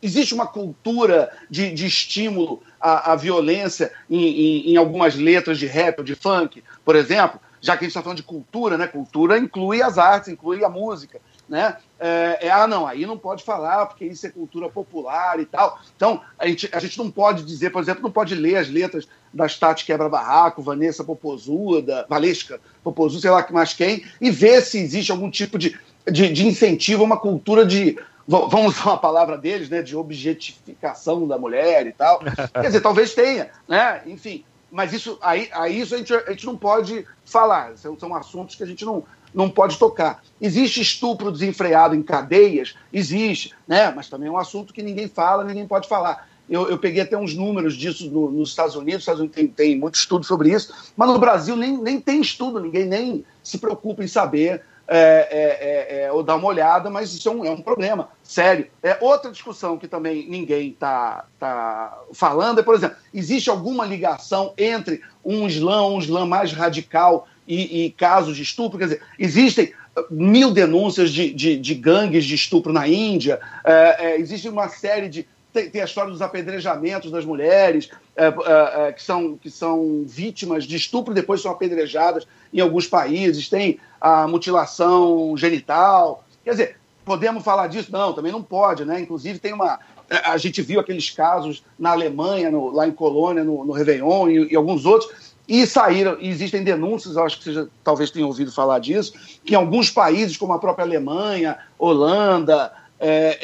[0.02, 5.66] existe uma cultura de, de estímulo à, à violência em, em, em, algumas letras de
[5.66, 8.86] rap ou de funk, por exemplo, já que a gente está falando de cultura, né?
[8.86, 11.76] Cultura inclui as artes, inclui a música, né?
[11.98, 15.78] É, é, ah, não, aí não pode falar porque isso é cultura popular e tal.
[15.96, 19.06] Então, a gente, a gente não pode dizer, por exemplo, não pode ler as letras
[19.32, 25.10] das Tati Quebra-Barraco, Vanessa Popozuda, Valesca Popozuda, sei lá mais quem, e ver se existe
[25.10, 25.78] algum tipo de,
[26.10, 31.26] de, de incentivo a uma cultura de vamos usar uma palavra deles, né, de objetificação
[31.28, 32.20] da mulher e tal.
[32.52, 34.02] Quer dizer, talvez tenha, né?
[34.06, 37.76] Enfim, mas isso aí, aí isso a gente, a gente não pode falar.
[37.76, 40.22] São, são assuntos que a gente não, não pode tocar.
[40.40, 42.74] Existe estupro desenfreado em cadeias?
[42.92, 43.92] Existe, né?
[43.94, 46.28] Mas também é um assunto que ninguém fala, ninguém pode falar.
[46.48, 49.48] Eu, eu peguei até uns números disso no, nos Estados Unidos, os Estados Unidos tem,
[49.48, 53.56] tem muito estudo sobre isso, mas no Brasil nem, nem tem estudo, ninguém nem se
[53.58, 57.44] preocupa em saber é, é, é, é, ou dar uma olhada, mas isso é um,
[57.46, 58.66] é um, problema sério.
[58.82, 64.52] É outra discussão que também ninguém está tá falando é, por exemplo, existe alguma ligação
[64.58, 68.78] entre um Islã, um Islã mais radical e, e casos de estupro?
[68.78, 69.72] Quer dizer, existem
[70.10, 75.26] mil denúncias de, de, de gangues de estupro na Índia, é, existe uma série de
[75.54, 80.04] tem, tem a história dos apedrejamentos das mulheres, é, é, é, que, são, que são
[80.04, 86.24] vítimas de estupro e depois são apedrejadas em alguns países, tem a mutilação genital.
[86.44, 87.92] Quer dizer, podemos falar disso?
[87.92, 89.00] Não, também não pode, né?
[89.00, 89.78] Inclusive tem uma.
[90.10, 94.28] É, a gente viu aqueles casos na Alemanha, no, lá em Colônia, no, no Réveillon
[94.28, 98.50] e, e alguns outros, e saíram, e existem denúncias, acho que você talvez tenha ouvido
[98.50, 99.12] falar disso,
[99.44, 103.38] que em alguns países, como a própria Alemanha, Holanda, é,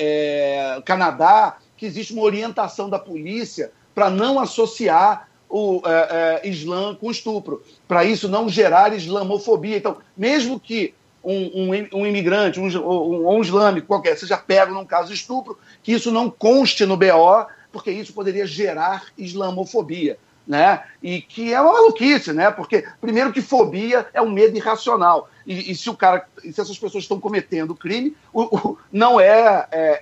[0.77, 6.95] é, Canadá, que existe uma orientação da polícia para não associar o é, é, Islã
[6.95, 9.77] com estupro, para isso não gerar islamofobia.
[9.77, 15.09] Então, mesmo que um, um, um imigrante, um, um, islâmico qualquer, seja pego num caso
[15.09, 20.83] de estupro, que isso não conste no BO, porque isso poderia gerar islamofobia né?
[21.03, 22.51] E que é uma maluquice, né?
[22.51, 25.29] Porque, primeiro, que fobia é um medo irracional.
[25.47, 29.67] E, e se o cara, se essas pessoas estão cometendo crime, o, o, não, é,
[29.71, 30.01] é,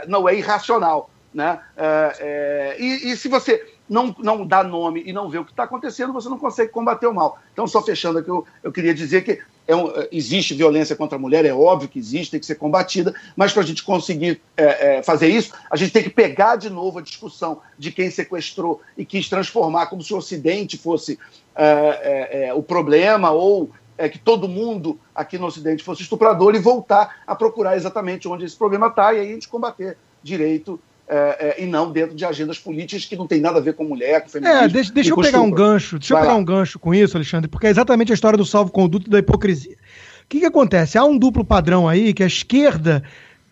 [0.00, 1.60] é, não é irracional, né?
[1.76, 5.52] É, é, e, e se você não, não dá nome e não vê o que
[5.52, 7.38] está acontecendo, você não consegue combater o mal.
[7.52, 11.16] Então, só fechando aqui, eu, eu queria dizer que é um, é, existe violência contra
[11.16, 14.40] a mulher, é óbvio que existe, tem que ser combatida, mas para a gente conseguir
[14.56, 18.10] é, é, fazer isso, a gente tem que pegar de novo a discussão de quem
[18.10, 21.18] sequestrou e quis transformar como se o Ocidente fosse
[21.54, 23.70] é, é, o problema ou
[24.12, 28.56] que todo mundo aqui no Ocidente fosse estuprador e voltar a procurar exatamente onde esse
[28.56, 32.58] problema está e aí a gente combater direito é, é, e não dentro de agendas
[32.58, 34.62] políticas que não tem nada a ver com mulher, com feminismo.
[34.62, 36.40] É, deixa, deixa eu pegar um gancho, deixa Vai eu pegar lá.
[36.40, 39.72] um gancho com isso, Alexandre, porque é exatamente a história do salvo-conduto e da hipocrisia.
[39.72, 40.98] O que, que acontece?
[40.98, 43.02] Há um duplo padrão aí que a esquerda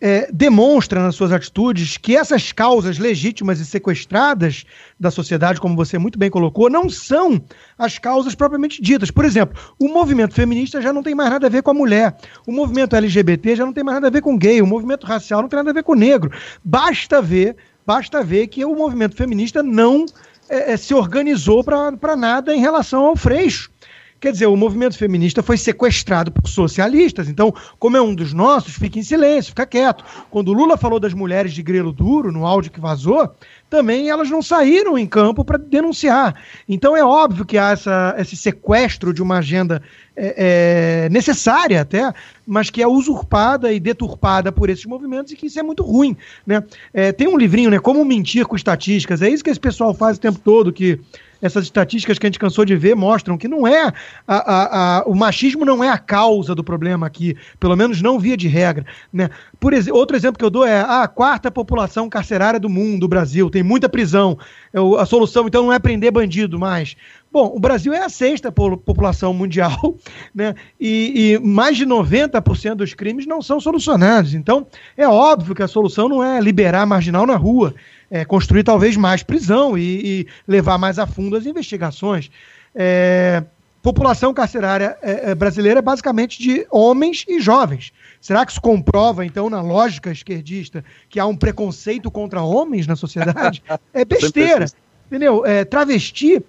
[0.00, 4.64] é, demonstra nas suas atitudes que essas causas legítimas e sequestradas
[5.00, 7.42] da sociedade, como você muito bem colocou, não são
[7.78, 9.10] as causas propriamente ditas.
[9.10, 12.16] Por exemplo, o movimento feminista já não tem mais nada a ver com a mulher,
[12.46, 15.42] o movimento LGBT já não tem mais nada a ver com gay, o movimento racial
[15.42, 16.30] não tem nada a ver com negro.
[16.62, 17.56] Basta ver,
[17.86, 20.04] basta ver que o movimento feminista não
[20.48, 23.70] é, é se organizou para nada em relação ao Freixo.
[24.18, 28.74] Quer dizer, o movimento feminista foi sequestrado por socialistas, então, como é um dos nossos,
[28.74, 30.04] fica em silêncio, fica quieto.
[30.30, 33.30] Quando o Lula falou das mulheres de grelo duro, no áudio que vazou,
[33.68, 36.34] também elas não saíram em campo para denunciar.
[36.68, 39.82] Então é óbvio que há essa, esse sequestro de uma agenda
[40.16, 42.12] é, é, necessária até,
[42.46, 46.16] mas que é usurpada e deturpada por esses movimentos e que isso é muito ruim.
[46.46, 46.62] Né?
[46.94, 47.78] É, tem um livrinho, né?
[47.78, 51.00] Como mentir com estatísticas, é isso que esse pessoal faz o tempo todo, que
[51.40, 53.92] essas estatísticas que a gente cansou de ver mostram que não é a,
[54.26, 58.36] a, a, o machismo não é a causa do problema aqui, pelo menos não via
[58.36, 58.86] de regra.
[59.12, 59.30] Né?
[59.60, 63.08] Por ex outro exemplo que eu dou é a quarta população carcerária do mundo, do
[63.08, 64.38] Brasil, tem muita prisão.
[64.70, 66.94] Eu, a solução então não é prender bandido mais.
[67.32, 69.96] Bom, o Brasil é a sexta população mundial,
[70.34, 70.54] né?
[70.78, 74.34] E, e, mais de 90% dos crimes não são solucionados.
[74.34, 77.74] Então, é óbvio que a solução não é liberar marginal na rua
[78.10, 82.30] é, construir talvez mais prisão e, e, levar mais a fundo as investigações.
[82.74, 83.42] É,
[83.82, 87.90] população carcerária é, é, brasileira é basicamente de homens e jovens.
[88.26, 92.96] Será que isso comprova, então, na lógica esquerdista, que há um preconceito contra homens na
[92.96, 93.62] sociedade?
[93.94, 94.66] É besteira.
[95.06, 95.46] Entendeu?
[95.46, 96.42] É, travesti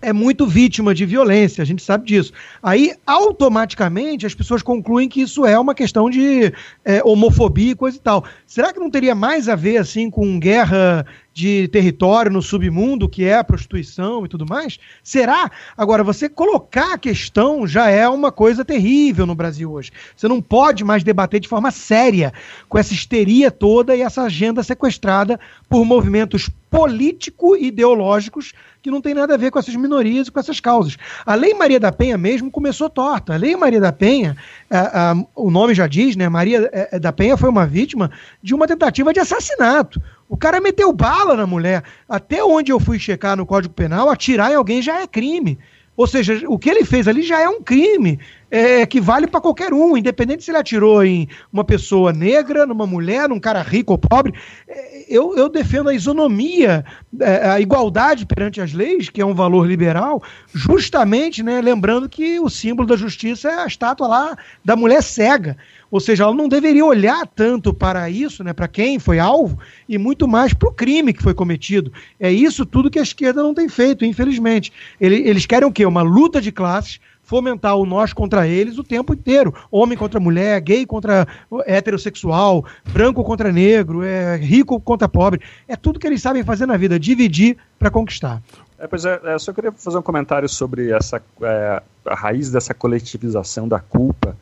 [0.00, 2.32] é muito vítima de violência, a gente sabe disso.
[2.60, 6.52] Aí, automaticamente, as pessoas concluem que isso é uma questão de
[6.84, 8.24] é, homofobia e coisa e tal.
[8.44, 13.24] Será que não teria mais a ver, assim, com guerra de território no submundo, que
[13.24, 14.78] é a prostituição e tudo mais?
[15.02, 15.50] Será?
[15.76, 19.90] Agora, você colocar a questão já é uma coisa terrível no Brasil hoje.
[20.14, 22.32] Você não pode mais debater de forma séria
[22.68, 29.34] com essa histeria toda e essa agenda sequestrada por movimentos político-ideológicos que não tem nada
[29.34, 30.96] a ver com essas minorias e com essas causas.
[31.24, 33.34] A Lei Maria da Penha mesmo começou torta.
[33.34, 34.36] A Lei Maria da Penha,
[34.70, 36.28] a, a, o nome já diz, né?
[36.28, 38.10] Maria é, é, da Penha foi uma vítima
[38.42, 40.02] de uma tentativa de assassinato.
[40.32, 41.84] O cara meteu bala na mulher.
[42.08, 45.58] Até onde eu fui checar no Código Penal, atirar em alguém já é crime.
[45.94, 48.18] Ou seja, o que ele fez ali já é um crime
[48.50, 52.86] é, que vale para qualquer um, independente se ele atirou em uma pessoa negra, numa
[52.86, 54.32] mulher, num cara rico ou pobre.
[54.66, 56.82] É, eu, eu defendo a isonomia,
[57.20, 60.22] é, a igualdade perante as leis, que é um valor liberal,
[60.54, 65.58] justamente né, lembrando que o símbolo da justiça é a estátua lá da mulher cega.
[65.92, 69.98] Ou seja, ela não deveria olhar tanto para isso, né, para quem foi alvo, e
[69.98, 71.92] muito mais para o crime que foi cometido.
[72.18, 74.72] É isso tudo que a esquerda não tem feito, infelizmente.
[74.98, 75.84] Eles querem o quê?
[75.84, 79.54] Uma luta de classes, fomentar o nós contra eles o tempo inteiro.
[79.70, 81.28] Homem contra mulher, gay contra
[81.66, 85.42] heterossexual, branco contra negro, é, rico contra pobre.
[85.68, 88.42] É tudo que eles sabem fazer na vida, dividir para conquistar.
[88.78, 92.72] É, pois é, é, só queria fazer um comentário sobre essa, é, a raiz dessa
[92.72, 94.34] coletivização da culpa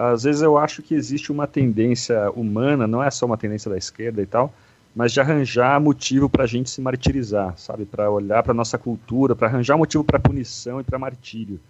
[0.00, 3.76] às vezes eu acho que existe uma tendência humana, não é só uma tendência da
[3.76, 4.50] esquerda e tal,
[4.96, 7.84] mas de arranjar motivo para a gente se martirizar, sabe?
[7.84, 11.60] Para olhar para nossa cultura, para arranjar motivo para punição e para martírio.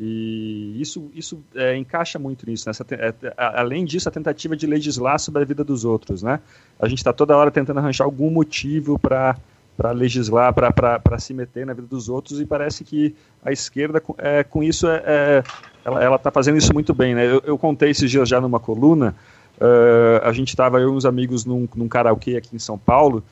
[0.00, 2.68] E isso, isso é, encaixa muito nisso.
[2.68, 2.74] Né?
[2.92, 6.22] É, além disso, a tentativa de legislar sobre a vida dos outros.
[6.22, 6.38] Né?
[6.78, 9.36] A gente está toda hora tentando arranjar algum motivo para
[9.74, 14.44] para legislar, para se meter na vida dos outros, e parece que a esquerda, é,
[14.44, 15.42] com isso, é, é
[15.84, 17.14] ela está fazendo isso muito bem.
[17.14, 17.26] Né?
[17.26, 19.14] Eu, eu, contei esses dias já numa coluna,
[19.58, 23.22] uh, a gente estava, eu e uns amigos, num, num karaokê aqui em São Paulo,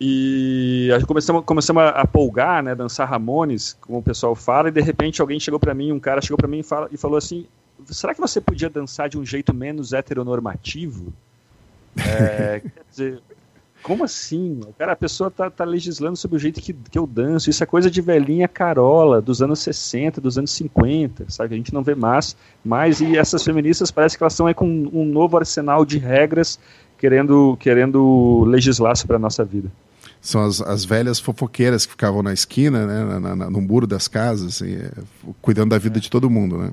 [0.00, 4.68] e a gente começamos, começamos a, a polgar, né, dançar Ramones, como o pessoal fala,
[4.68, 6.96] e de repente alguém chegou para mim, um cara chegou para mim e, fala, e
[6.96, 7.46] falou assim:
[7.86, 11.12] será que você podia dançar de um jeito menos heteronormativo?
[11.96, 13.22] É, quer dizer,
[13.86, 14.58] como assim?
[14.76, 17.48] Cara, a pessoa tá, tá, legislando sobre o jeito que, que eu danço.
[17.48, 21.54] Isso é coisa de velhinha carola, dos anos 60, dos anos 50, sabe?
[21.54, 22.36] A gente não vê mais.
[22.64, 26.58] mais e essas feministas parece que elas estão aí com um novo arsenal de regras
[26.98, 29.70] querendo, querendo legislar sobre a nossa vida.
[30.20, 34.08] São as, as velhas fofoqueiras que ficavam na esquina, né, na, na, no muro das
[34.08, 34.90] casas, assim, é,
[35.40, 36.72] cuidando da vida de todo mundo, né?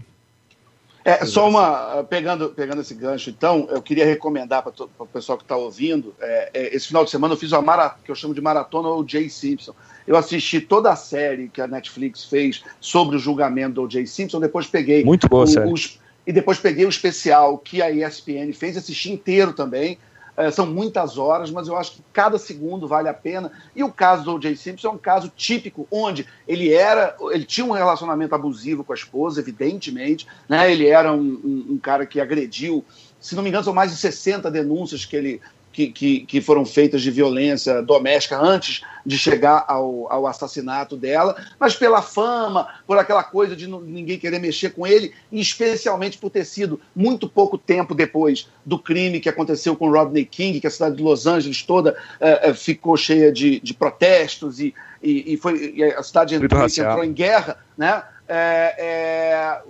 [1.05, 2.03] É, só uma.
[2.05, 6.15] Pegando, pegando esse gancho, então, eu queria recomendar para o pessoal que está ouvindo.
[6.19, 8.89] É, é, esse final de semana eu fiz uma maratona, que eu chamo de maratona
[8.89, 9.29] O.J.
[9.29, 9.73] Simpson.
[10.07, 14.05] Eu assisti toda a série que a Netflix fez sobre o julgamento do O.J.
[14.05, 15.03] Simpson, depois peguei.
[15.03, 19.51] Muito boa, o, os, E depois peguei o especial que a ESPN fez, assisti inteiro
[19.51, 19.97] também.
[20.35, 23.51] É, são muitas horas, mas eu acho que cada segundo vale a pena.
[23.75, 24.55] E o caso do O.J.
[24.55, 28.95] Simpson é um caso típico, onde ele era, ele tinha um relacionamento abusivo com a
[28.95, 30.71] esposa, evidentemente, né?
[30.71, 32.83] Ele era um, um, um cara que agrediu,
[33.19, 35.41] se não me engano, são mais de 60 denúncias que ele
[35.73, 41.35] que, que, que, foram feitas de violência doméstica antes de chegar ao, ao, assassinato dela,
[41.59, 46.29] mas pela fama, por aquela coisa de ninguém querer mexer com ele, e especialmente por
[46.29, 50.71] ter sido muito pouco tempo depois do crime que aconteceu com Rodney King, que a
[50.71, 55.37] cidade de Los Angeles toda é, é, ficou cheia de, de protestos e, e, e,
[55.37, 58.03] foi, e a cidade entrou, entrou em guerra, né?
[58.25, 59.61] É, é,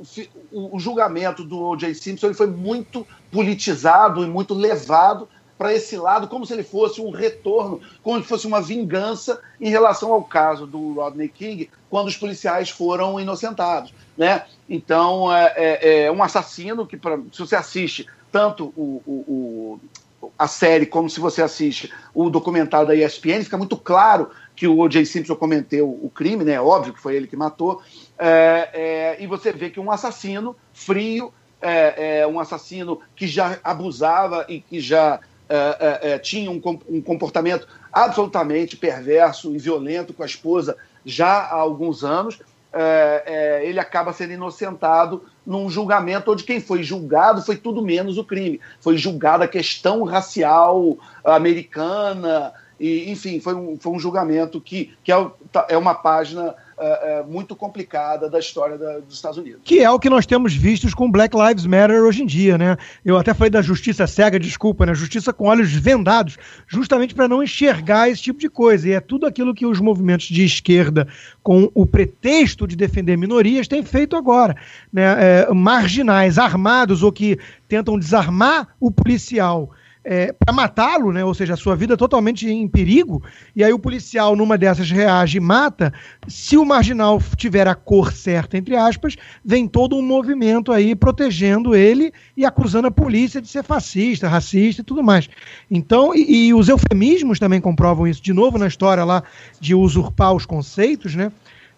[0.52, 1.96] o, o, julgamento do O.J.
[1.96, 7.00] Simpson ele foi muito politizado e muito levado para esse lado, como se ele fosse
[7.02, 12.08] um retorno, como se fosse uma vingança em relação ao caso do Rodney King, quando
[12.08, 13.94] os policiais foram inocentados.
[14.18, 14.44] Né?
[14.70, 19.80] Então, é, é, é um assassino que, pra, se você assiste tanto o, o,
[20.22, 24.68] o, a série como se você assiste o documentário da ESPN, fica muito claro que
[24.68, 25.06] o O.J.
[25.06, 26.60] Simpson cometeu o crime, né?
[26.60, 27.82] óbvio que foi ele que matou,
[28.18, 33.58] é, é, e você vê que um assassino frio, é, é, um assassino que já
[33.64, 35.20] abusava e que já
[35.54, 41.28] é, é, é, tinha um, um, comportamento absolutamente perverso e violento com a esposa já
[41.28, 42.40] há alguns anos,
[42.74, 48.18] é, é, ele acaba sendo inocentado num julgamento onde quem foi julgado foi tudo menos
[48.18, 48.60] o crime.
[48.82, 55.12] Foi julgada a questão racial americana, e, enfim, foi um, foi um julgamento que, que
[55.12, 59.62] é, tá, é uma página é, é, muito complicada da história da, dos Estados Unidos.
[59.64, 62.78] Que é o que nós temos vistos com Black Lives Matter hoje em dia, né?
[63.06, 64.94] Eu até falei da justiça cega, desculpa, né?
[64.94, 68.88] Justiça com olhos vendados, justamente para não enxergar esse tipo de coisa.
[68.88, 71.08] E é tudo aquilo que os movimentos de esquerda,
[71.42, 74.56] com o pretexto de defender minorias, têm feito agora.
[74.92, 75.04] Né?
[75.20, 79.72] É, marginais, armados ou que tentam desarmar o policial
[80.04, 81.24] é, para matá-lo, né?
[81.24, 83.24] ou seja, a sua vida totalmente em perigo,
[83.56, 85.94] e aí o policial numa dessas reage e mata,
[86.28, 91.76] se o marginal tiver a cor certa, entre aspas, vem todo um movimento aí protegendo
[91.76, 95.30] ele e acusando a polícia de ser fascista, racista e tudo mais.
[95.70, 99.24] Então, e, e os eufemismos também comprovam isso, de novo na história lá
[99.60, 101.32] de usurpar os conceitos, né?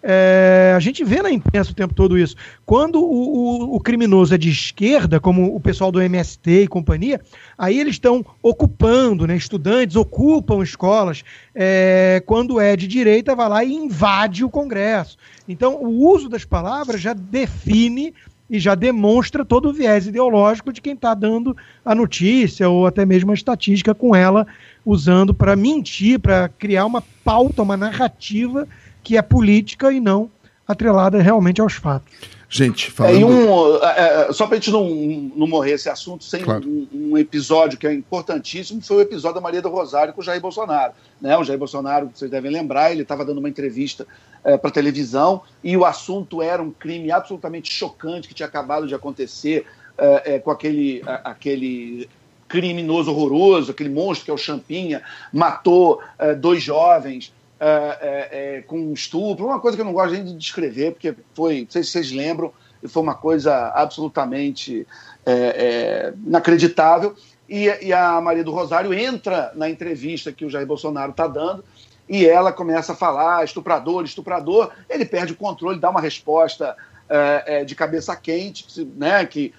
[0.07, 2.35] É, a gente vê na imprensa o tempo todo isso.
[2.63, 7.19] Quando o, o, o, criminoso é de esquerda, como o pessoal do MST e companhia,
[7.57, 11.23] aí eles estão ocupando, né, estudantes ocupam escolas.
[11.55, 15.17] É, quando é de direita, vai lá e invade o Congresso.
[15.49, 18.13] Então, o uso das palavras já define
[18.47, 23.03] e já demonstra todo o viés ideológico de quem está dando a notícia ou até
[23.07, 24.45] mesmo a estatística com ela,
[24.85, 28.67] usando para mentir, para criar uma pauta, uma narrativa
[29.05, 30.29] que é política e não
[30.67, 32.12] atrelada realmente aos fatos.
[32.49, 33.21] Gente, falando...
[33.21, 34.89] É, um, é, é só para a gente não,
[35.35, 36.67] não morrer esse assunto sem claro.
[36.67, 40.23] um, um, episódio que é importantíssimo, foi o episódio da Maria do Rosário com o
[40.23, 40.93] Jair Bolsonaro.
[41.21, 41.37] Né?
[41.37, 44.08] O Jair Bolsonaro, vocês devem lembrar, ele estava dando uma entrevista
[44.43, 48.95] é, para televisão e o assunto era um crime absolutamente chocante que tinha acabado de
[48.95, 49.65] acontecer
[49.97, 52.10] é, é com aquele, aquele
[52.47, 55.01] criminoso horroroso, aquele monstro que é o Champinha,
[55.31, 55.99] matou
[56.39, 60.33] dois jovens é, é, é, com estupro, uma coisa que eu não gosto nem de
[60.33, 62.51] descrever, porque foi, não sei se vocês lembram,
[62.85, 64.85] foi uma coisa absolutamente
[65.25, 67.15] é, é, inacreditável.
[67.47, 71.63] e, e a Maria do Rosário entra na entrevista que o Jair Bolsonaro está dando
[72.10, 76.75] e ela começa a falar estuprador, estuprador, ele perde o controle, dá uma resposta
[77.08, 79.53] é, de cabeça quente, né, que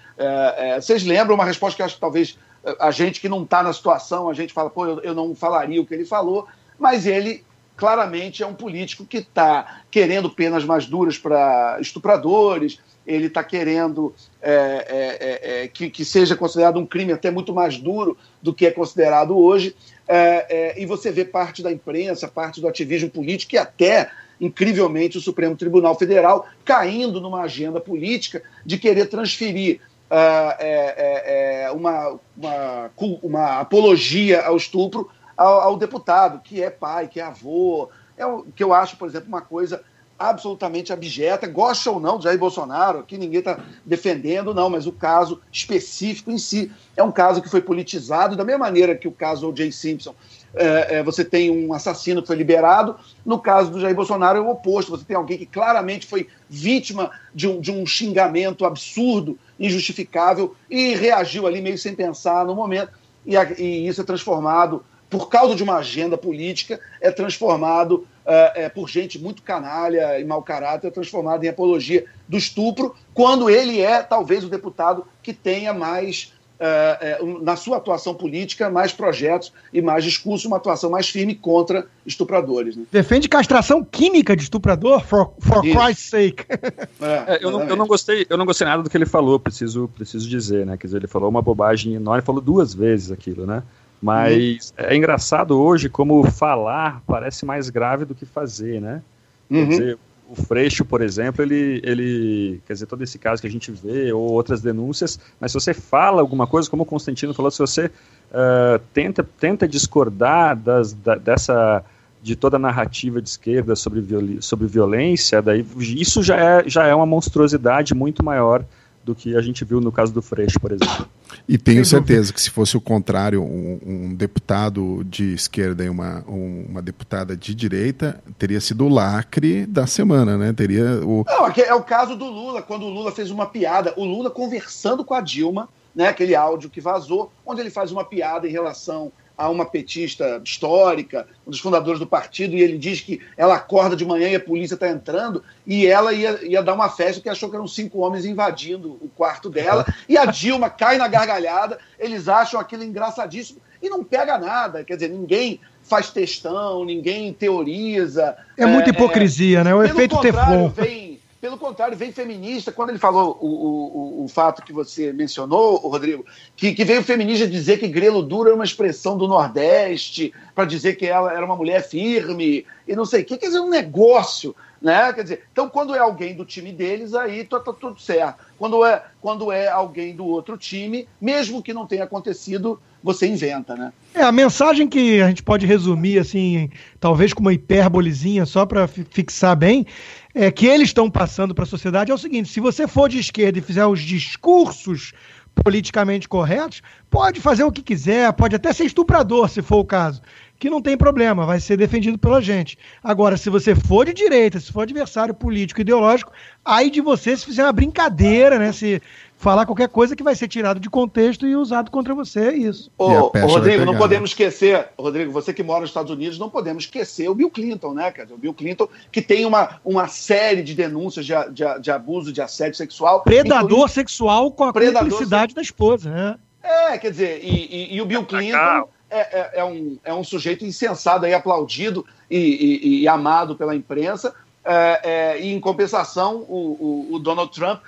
[0.81, 2.39] vocês lembram uma resposta que acho que talvez
[2.79, 5.81] a gente que não está na situação, a gente fala, pô, eu, eu não falaria
[5.81, 6.47] o que ele falou,
[6.79, 7.45] mas ele
[7.77, 14.13] claramente é um político que está querendo penas mais duras para estupradores, ele está querendo
[14.43, 14.51] é,
[14.89, 18.71] é, é, que, que, seja considerado um crime até muito mais duro do que é
[18.71, 19.77] considerado hoje.
[20.09, 24.11] É, é, e você vê parte da imprensa, parte do ativismo político e até,
[24.41, 32.91] incrivelmente, o Supremo Tribunal Federal caindo numa agenda política de querer transferir é, uma, uma,
[33.23, 37.89] uma, apologia ao estupro ao, ao, deputado, que é pai, que é avô.
[38.17, 39.83] É o, que eu acho, por exemplo, uma coisa
[40.19, 44.93] absolutamente abjeta, gosta ou não de Jair Bolsonaro, aqui ninguém está defendendo, não, mas o
[44.93, 49.13] caso específico em si é um caso que foi politizado, da mesma maneira que o
[49.13, 49.71] caso O.J.
[49.71, 50.15] Simpson,
[50.55, 54.41] é, é, você tem um assassino que foi liberado, no caso do Jair Bolsonaro é
[54.41, 59.39] o oposto, você tem alguém que claramente foi vítima de um, de um xingamento absurdo,
[59.61, 62.91] injustificável, e reagiu ali meio sem pensar no momento,
[63.27, 68.65] e, a, e isso é transformado por causa de uma agenda política, é transformado é,
[68.65, 73.49] é, por gente muito canalha e mau caráter, é transformado em apologia do estupro, quando
[73.49, 78.93] ele é talvez o deputado que tenha mais, é, é na sua atuação política, mais
[78.93, 82.75] projetos e mais discurso, uma atuação mais firme contra estupradores.
[82.75, 82.85] Né?
[82.91, 86.45] Defende castração química de estuprador, for, for Christ's sake.
[86.99, 89.89] É, eu, não, eu, não, gostei, eu não gostei nada do que ele falou, preciso,
[89.95, 90.77] preciso dizer, né?
[90.77, 93.63] Quer dizer, ele falou uma bobagem enorme, falou duas vezes aquilo, né?
[94.01, 94.85] Mas uhum.
[94.87, 99.03] é engraçado hoje como falar parece mais grave do que fazer, né?
[99.51, 99.65] Uhum.
[99.65, 103.51] Quer dizer, o Freixo, por exemplo, ele, ele, quer dizer, todo esse caso que a
[103.51, 107.51] gente vê, ou outras denúncias, mas se você fala alguma coisa, como o Constantino falou,
[107.51, 111.85] se você uh, tenta, tenta discordar das, da, dessa,
[112.23, 116.87] de toda a narrativa de esquerda sobre, viol, sobre violência, daí isso já é, já
[116.87, 118.65] é uma monstruosidade muito maior
[119.07, 121.09] do que a gente viu no caso do Freixo, por exemplo.
[121.49, 126.25] E tenho certeza que se fosse o contrário, um, um deputado de esquerda e uma,
[126.27, 130.53] um, uma deputada de direita, teria sido o lacre da semana, né?
[130.53, 131.25] Teria o...
[131.25, 135.05] Não, é o caso do Lula, quando o Lula fez uma piada, o Lula conversando
[135.05, 139.13] com a Dilma, né, aquele áudio que vazou, onde ele faz uma piada em relação
[139.37, 143.95] a uma petista histórica, um dos fundadores do partido, e ele diz que ela acorda
[143.95, 147.29] de manhã e a polícia está entrando, e ela ia, ia dar uma festa que
[147.29, 151.79] achou que eram cinco homens invadindo o quarto dela, e a Dilma cai na gargalhada,
[151.99, 158.37] eles acham aquilo engraçadíssimo, e não pega nada, quer dizer, ninguém faz textão, ninguém teoriza.
[158.57, 159.75] É muita é, hipocrisia, é, né?
[159.75, 160.69] O efeito Teflon.
[160.69, 161.16] Vem,
[161.47, 162.73] pelo contrário, vem feminista.
[162.73, 166.27] Quando ele falou o, o, o fato que você mencionou, Rodrigo,
[166.57, 170.97] que, que veio feminista dizer que grelo duro é uma expressão do Nordeste, para dizer
[170.97, 174.57] que ela era uma mulher firme e não sei o que, quer dizer, um negócio.
[174.83, 175.13] Né?
[175.13, 178.45] Quer dizer, então quando é alguém do time deles, aí tá, tá, tudo certo.
[178.59, 183.77] Quando é, quando é alguém do outro time, mesmo que não tenha acontecido, você inventa,
[183.77, 183.93] né?
[184.13, 188.89] É, a mensagem que a gente pode resumir, assim, talvez com uma hipérbolizinha, só para
[188.89, 189.87] fixar bem,
[190.35, 193.21] é, que eles estão passando para a sociedade é o seguinte: se você for de
[193.21, 195.13] esquerda e fizer os discursos
[195.55, 200.21] politicamente corretos, pode fazer o que quiser, pode até ser estuprador, se for o caso,
[200.59, 202.77] que não tem problema, vai ser defendido pela gente.
[203.03, 206.33] Agora, se você for de direita, se for adversário político, ideológico,
[206.65, 208.73] aí de você se fizer uma brincadeira, né?
[208.73, 209.01] Se
[209.37, 212.91] falar qualquer coisa que vai ser tirado de contexto e usado contra você, é isso.
[212.97, 216.85] Ô, ô Rodrigo, não podemos esquecer, Rodrigo, você que mora nos Estados Unidos, não podemos
[216.85, 218.33] esquecer o Bill Clinton, né, cara?
[218.33, 222.41] O Bill Clinton, que tem uma, uma série de denúncias de, de, de abuso, de
[222.41, 223.23] assédio sexual.
[223.23, 226.37] Predador sexual com a cumplicidade da esposa, né?
[226.63, 230.25] É, quer dizer, e, e, e o Bill Clinton é, é, é, um, é um
[230.25, 234.35] sujeito insensado aí, aplaudido e, e, e amado pela imprensa,
[234.65, 237.81] é, é, e em compensação, o, o, o Donald Trump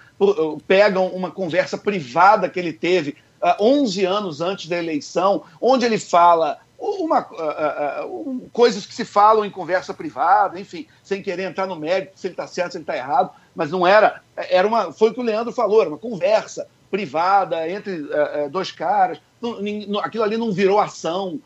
[0.66, 5.98] pegam uma conversa privada que ele teve uh, 11 anos antes da eleição, onde ele
[5.98, 11.66] fala uma, uh, uh, coisas que se falam em conversa privada, enfim, sem querer entrar
[11.66, 14.92] no mérito se ele está certo, se ele está errado, mas não era, era uma,
[14.92, 18.08] foi o que o Leandro falou, era uma conversa privada entre
[18.50, 21.38] dois caras, não, aquilo ali não virou ação,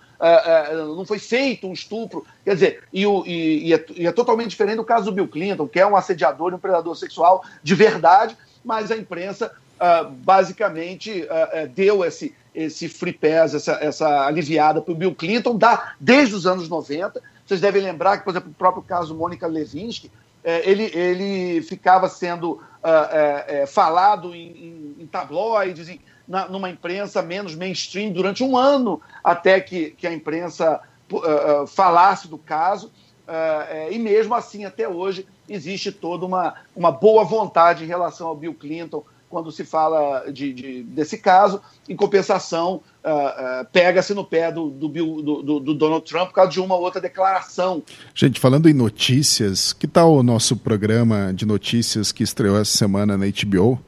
[0.97, 4.51] não foi feito um estupro, quer dizer, e, o, e, e, é, e é totalmente
[4.51, 7.75] diferente do caso do Bill Clinton, que é um assediador e um predador sexual de
[7.75, 14.27] verdade, mas a imprensa uh, basicamente uh, uh, deu esse, esse free pass, essa, essa
[14.27, 17.21] aliviada para o Bill Clinton, dá, desde os anos 90.
[17.47, 20.11] Vocês devem lembrar que, por exemplo, o próprio caso Mônica Levinsky,
[20.45, 26.69] eh, ele, ele ficava sendo eh, eh, falado em, em, em tabloides, em, na, numa
[26.69, 32.93] imprensa menos mainstream durante um ano até que, que a imprensa uh, falasse do caso.
[33.33, 38.37] Uh, e mesmo assim, até hoje, existe toda uma, uma boa vontade em relação ao
[38.37, 41.63] Bill Clinton quando se fala de, de desse caso.
[41.89, 46.51] Em compensação, uh, uh, pega-se no pé do, do, do, do, Donald Trump por causa
[46.51, 47.83] de uma outra declaração.
[48.15, 53.17] Gente, falando em notícias, que tal o nosso programa de notícias que estreou essa semana
[53.17, 53.81] na HBO?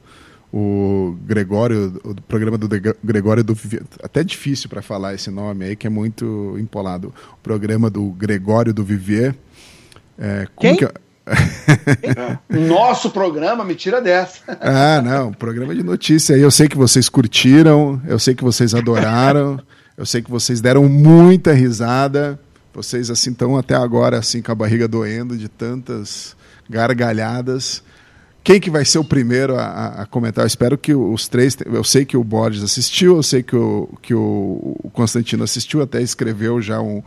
[0.53, 2.67] O Gregório, o programa do
[3.03, 3.57] Gregório do
[4.01, 7.13] até difícil para falar esse nome aí, que é muito empolado.
[7.33, 9.35] O programa do Gregório do Vivier.
[10.17, 10.77] É, Quem?
[10.77, 12.37] Que, é?
[12.49, 14.41] Nosso programa me tira dessa.
[14.61, 16.41] Ah, não, programa de notícia aí.
[16.41, 19.59] Eu sei que vocês curtiram, eu sei que vocês adoraram,
[19.97, 22.39] eu sei que vocês deram muita risada.
[22.73, 26.35] Vocês assim estão até agora assim com a barriga doendo de tantas
[26.69, 27.81] gargalhadas.
[28.45, 30.43] Quem que vai ser o primeiro a, a, comentar?
[30.43, 31.57] Eu espero que os três.
[31.65, 35.99] Eu sei que o Borges assistiu, eu sei que o, que o, Constantino assistiu, até
[35.99, 37.01] escreveu já um,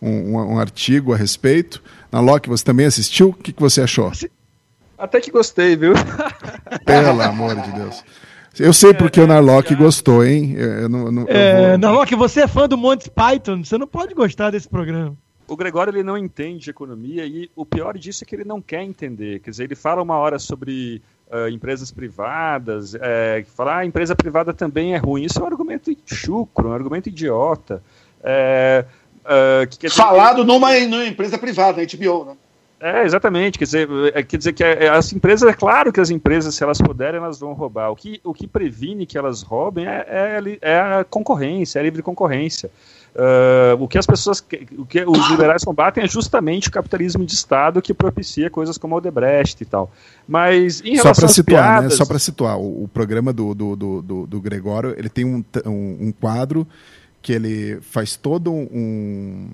[0.00, 1.82] um, um artigo a respeito.
[2.10, 3.30] Na Loki, você também assistiu?
[3.30, 4.12] O que, que você achou?
[4.96, 5.94] Até que gostei, viu?
[6.86, 8.04] Pelo amor de Deus.
[8.56, 9.76] Eu sei porque é, o Narlock já...
[9.76, 10.54] gostou, hein?
[10.56, 11.78] Eu não, não, é, vou...
[11.78, 15.16] Narlock, você é fã do Monty Python, você não pode gostar desse programa
[15.48, 18.82] o Gregório ele não entende economia e o pior disso é que ele não quer
[18.82, 19.40] entender.
[19.40, 24.14] Quer dizer, ele fala uma hora sobre uh, empresas privadas, é, fala ah, a empresa
[24.14, 25.24] privada também é ruim.
[25.24, 27.82] Isso é um argumento chucro, um argumento idiota.
[28.22, 28.84] É,
[29.24, 30.44] uh, que, Falado que...
[30.44, 32.36] numa, numa empresa privada, HBO, né?
[32.78, 33.58] É, exatamente.
[33.58, 36.62] Quer dizer, é, quer dizer que é, as empresas, é claro que as empresas, se
[36.62, 37.90] elas puderem, elas vão roubar.
[37.90, 41.84] O que, o que previne que elas roubem é, é, é a concorrência, é a
[41.84, 42.70] livre concorrência.
[43.16, 44.44] Uh, o que as pessoas,
[44.76, 48.94] o que os liberais combatem é justamente o capitalismo de Estado que propicia coisas como
[48.94, 49.90] o Odebrecht e tal.
[50.28, 51.92] Mas em relação Só para situar, né, piadas...
[51.92, 51.96] né?
[51.96, 56.08] Só para situar, o, o, programa do, do, do, do, Gregório, ele tem um, um,
[56.08, 56.66] um quadro
[57.22, 59.48] que ele faz todo um,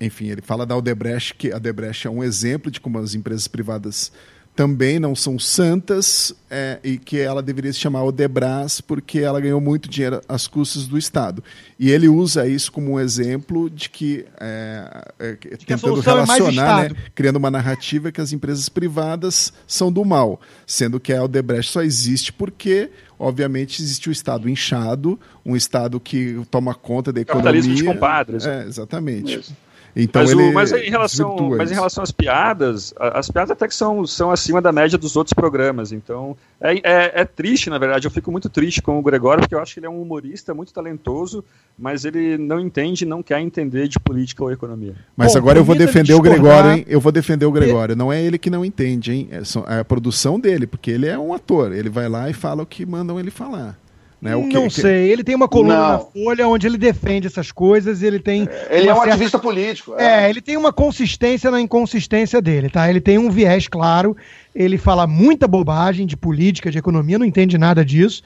[0.00, 3.46] enfim, ele fala da Odebrecht, que a Odebrecht é um exemplo de como as empresas
[3.46, 4.10] privadas
[4.54, 9.60] também não são santas é, e que ela deveria se chamar Odebras porque ela ganhou
[9.60, 11.42] muito dinheiro às custas do Estado.
[11.78, 16.90] E ele usa isso como um exemplo de que, é, é, de tentando é relacionar,
[16.90, 21.72] né, criando uma narrativa que as empresas privadas são do mal, sendo que a Odebrecht
[21.72, 27.52] só existe porque, obviamente, existe o Estado inchado, um Estado que toma conta da economia.
[27.52, 28.46] Capitalismo de compadres.
[28.46, 29.40] É, exatamente.
[29.40, 29.63] Isso.
[29.96, 33.74] Então mas, o, mas, em relação, mas em relação às piadas, as piadas até que
[33.74, 35.92] são, são acima da média dos outros programas.
[35.92, 38.06] Então é, é, é, triste, na verdade.
[38.06, 40.52] Eu fico muito triste com o Gregório, porque eu acho que ele é um humorista
[40.52, 41.44] muito talentoso,
[41.78, 44.94] mas ele não entende, não quer entender de política ou economia.
[45.16, 46.84] Mas Bom, agora eu vou defender o Gregório, hein?
[46.88, 47.94] Eu vou defender o Gregório.
[47.94, 49.28] Não é ele que não entende, hein?
[49.30, 49.42] É,
[49.76, 51.72] é a produção dele, porque ele é um ator.
[51.72, 53.78] Ele vai lá e fala o que mandam ele falar.
[54.24, 54.34] Né?
[54.34, 55.88] O que, não sei, ele tem uma coluna não.
[55.90, 58.48] na Folha onde ele defende essas coisas, ele tem.
[58.70, 59.10] Ele é um certa...
[59.10, 59.94] ativista político.
[59.98, 60.24] É.
[60.24, 60.30] é.
[60.30, 62.88] ele tem uma consistência na inconsistência dele, tá?
[62.88, 64.16] Ele tem um viés claro,
[64.54, 68.22] ele fala muita bobagem de política, de economia, não entende nada disso.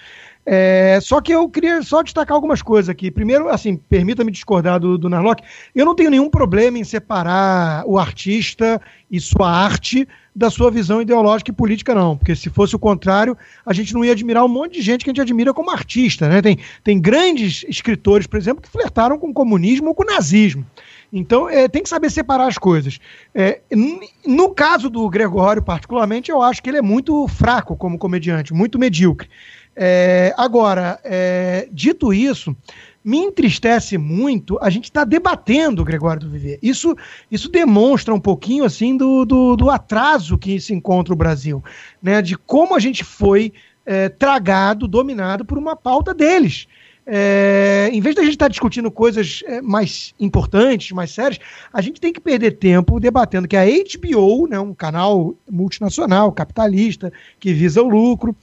[0.50, 3.10] É, só que eu queria só destacar algumas coisas aqui.
[3.10, 5.42] Primeiro, assim, permita-me discordar do, do Narlock.
[5.74, 8.80] Eu não tenho nenhum problema em separar o artista
[9.10, 12.16] e sua arte da sua visão ideológica e política, não.
[12.16, 13.36] Porque se fosse o contrário,
[13.66, 16.26] a gente não ia admirar um monte de gente que a gente admira como artista.
[16.30, 16.40] Né?
[16.40, 20.64] Tem, tem grandes escritores, por exemplo, que flertaram com o comunismo ou com o nazismo.
[21.12, 22.98] Então, é, tem que saber separar as coisas.
[23.34, 23.60] É,
[24.26, 28.78] no caso do Gregório, particularmente, eu acho que ele é muito fraco como comediante, muito
[28.78, 29.28] medíocre.
[29.80, 32.56] É, agora, é, dito isso,
[33.04, 36.58] me entristece muito a gente estar tá debatendo Gregório do Viver.
[36.60, 36.96] Isso,
[37.30, 41.62] isso demonstra um pouquinho assim do, do, do, atraso que se encontra o Brasil,
[42.02, 42.20] né?
[42.20, 43.52] De como a gente foi
[43.86, 46.66] é, tragado, dominado por uma pauta deles.
[47.10, 51.40] É, em vez da gente estar tá discutindo coisas é, mais importantes, mais sérias,
[51.72, 57.10] a gente tem que perder tempo debatendo que a HBO, né, um canal multinacional, capitalista,
[57.40, 58.36] que visa o lucro,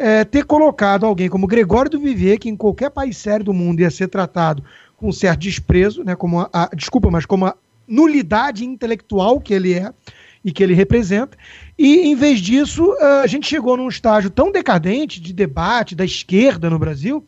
[0.00, 3.80] é, ter colocado alguém como Gregório do Vivier, que em qualquer país sério do mundo
[3.80, 4.64] ia ser tratado
[4.96, 7.54] com um certo desprezo, né, como a, a, desculpa, mas como a
[7.86, 9.92] nulidade intelectual que ele é
[10.42, 11.36] e que ele representa.
[11.78, 16.70] E, em vez disso, a gente chegou num estágio tão decadente de debate da esquerda
[16.70, 17.22] no Brasil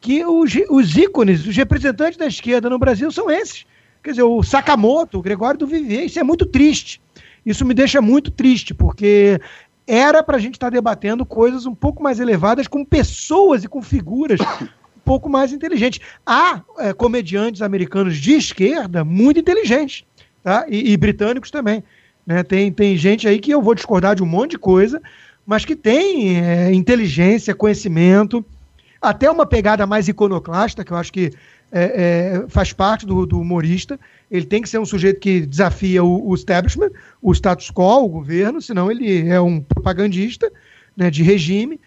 [0.00, 3.66] que os, os ícones, os representantes da esquerda no Brasil são esses.
[4.00, 7.00] Quer dizer, o Sakamoto, o Gregório do Vivier, isso é muito triste.
[7.44, 9.40] Isso me deixa muito triste, porque
[9.86, 13.68] era para a gente estar tá debatendo coisas um pouco mais elevadas com pessoas e
[13.68, 16.00] com figuras um pouco mais inteligentes.
[16.24, 20.04] Há é, comediantes americanos de esquerda muito inteligentes,
[20.42, 20.64] tá?
[20.68, 21.82] E, e britânicos também.
[22.26, 22.42] Né?
[22.42, 25.02] Tem, tem gente aí que eu vou discordar de um monte de coisa,
[25.44, 28.44] mas que tem é, inteligência, conhecimento.
[29.00, 31.32] até uma pegada mais iconoclasta, que eu acho que
[31.72, 33.98] é, é, faz parte do, do, humorista.
[34.30, 38.08] Ele tem que ser um sujeito que desafia o, o, establishment, o status quo, o
[38.08, 40.52] governo, senão ele é um propagandista
[40.94, 41.80] né, de regime.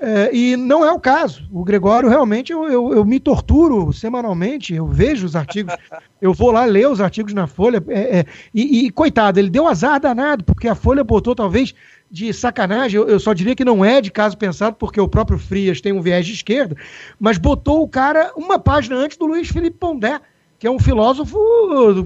[0.00, 1.48] É, e não é o caso.
[1.52, 5.74] O Gregório realmente eu, eu, eu, me torturo semanalmente, eu vejo os artigos,
[6.22, 7.82] eu vou lá ler os artigos na Folha.
[7.88, 8.24] É, é,
[8.54, 11.74] e, e, coitado, ele deu azar danado, porque a Folha botou talvez
[12.10, 15.80] de sacanagem, eu, só diria que não é de caso pensado, porque o próprio Frias
[15.80, 16.76] tem um viés de esquerda,
[17.20, 20.20] mas botou o cara uma página antes do Luiz Felipe Pondé,
[20.58, 21.38] que é um filósofo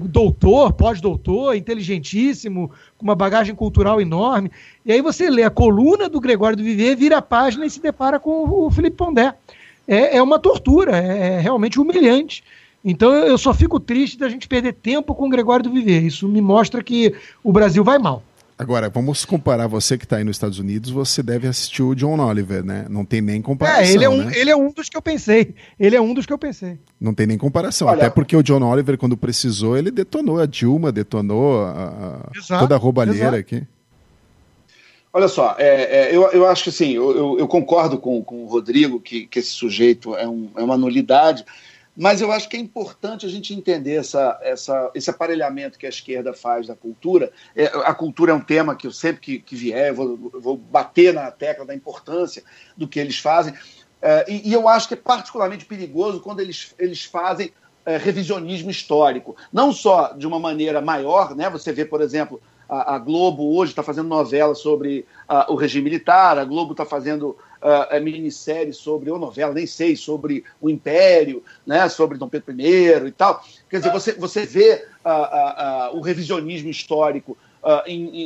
[0.03, 4.51] doutor, pós-doutor, inteligentíssimo, com uma bagagem cultural enorme.
[4.85, 7.81] E aí você lê a coluna do Gregório do Viver, vira a página e se
[7.81, 9.33] depara com o Felipe Pondé.
[9.87, 12.43] É, é uma tortura, é, é realmente humilhante.
[12.85, 16.03] Então eu só fico triste da gente perder tempo com o Gregório do Viver.
[16.03, 18.21] Isso me mostra que o Brasil vai mal.
[18.57, 22.19] Agora, vamos comparar você que está aí nos Estados Unidos, você deve assistir o John
[22.19, 22.85] Oliver, né?
[22.89, 23.81] Não tem nem comparação.
[23.81, 24.31] É, ele é um, né?
[24.35, 25.55] ele é um dos que eu pensei.
[25.79, 26.77] Ele é um dos que eu pensei.
[27.01, 27.87] Não tem nem comparação.
[27.87, 31.71] Olha, Até porque o John Oliver, quando precisou, ele detonou a Dilma, detonou a,
[32.31, 33.35] a exato, toda a roubalheira exato.
[33.37, 33.63] aqui.
[35.11, 38.43] Olha só, é, é, eu, eu acho que assim, eu, eu, eu concordo com, com
[38.43, 41.45] o Rodrigo que, que esse sujeito é, um, é uma nulidade.
[41.95, 45.89] Mas eu acho que é importante a gente entender essa, essa, esse aparelhamento que a
[45.89, 47.31] esquerda faz da cultura.
[47.55, 50.41] É, a cultura é um tema que eu sempre que, que vier, eu vou, eu
[50.41, 52.43] vou bater na tecla da importância
[52.75, 53.53] do que eles fazem.
[54.01, 57.53] É, e, e, eu acho que é particularmente perigoso quando eles, eles fazem
[57.85, 59.35] é, revisionismo histórico.
[59.51, 61.49] Não só de uma maneira maior, né?
[61.49, 65.85] você vê, por exemplo, a, a Globo hoje está fazendo novela sobre uh, o regime
[65.85, 71.43] militar, a Globo está fazendo uh, minissérie sobre, ou novela, nem sei, sobre o Império,
[71.65, 73.43] né, sobre Dom Pedro I e tal.
[73.69, 77.37] Quer dizer, você, você vê uh, o revisionismo histórico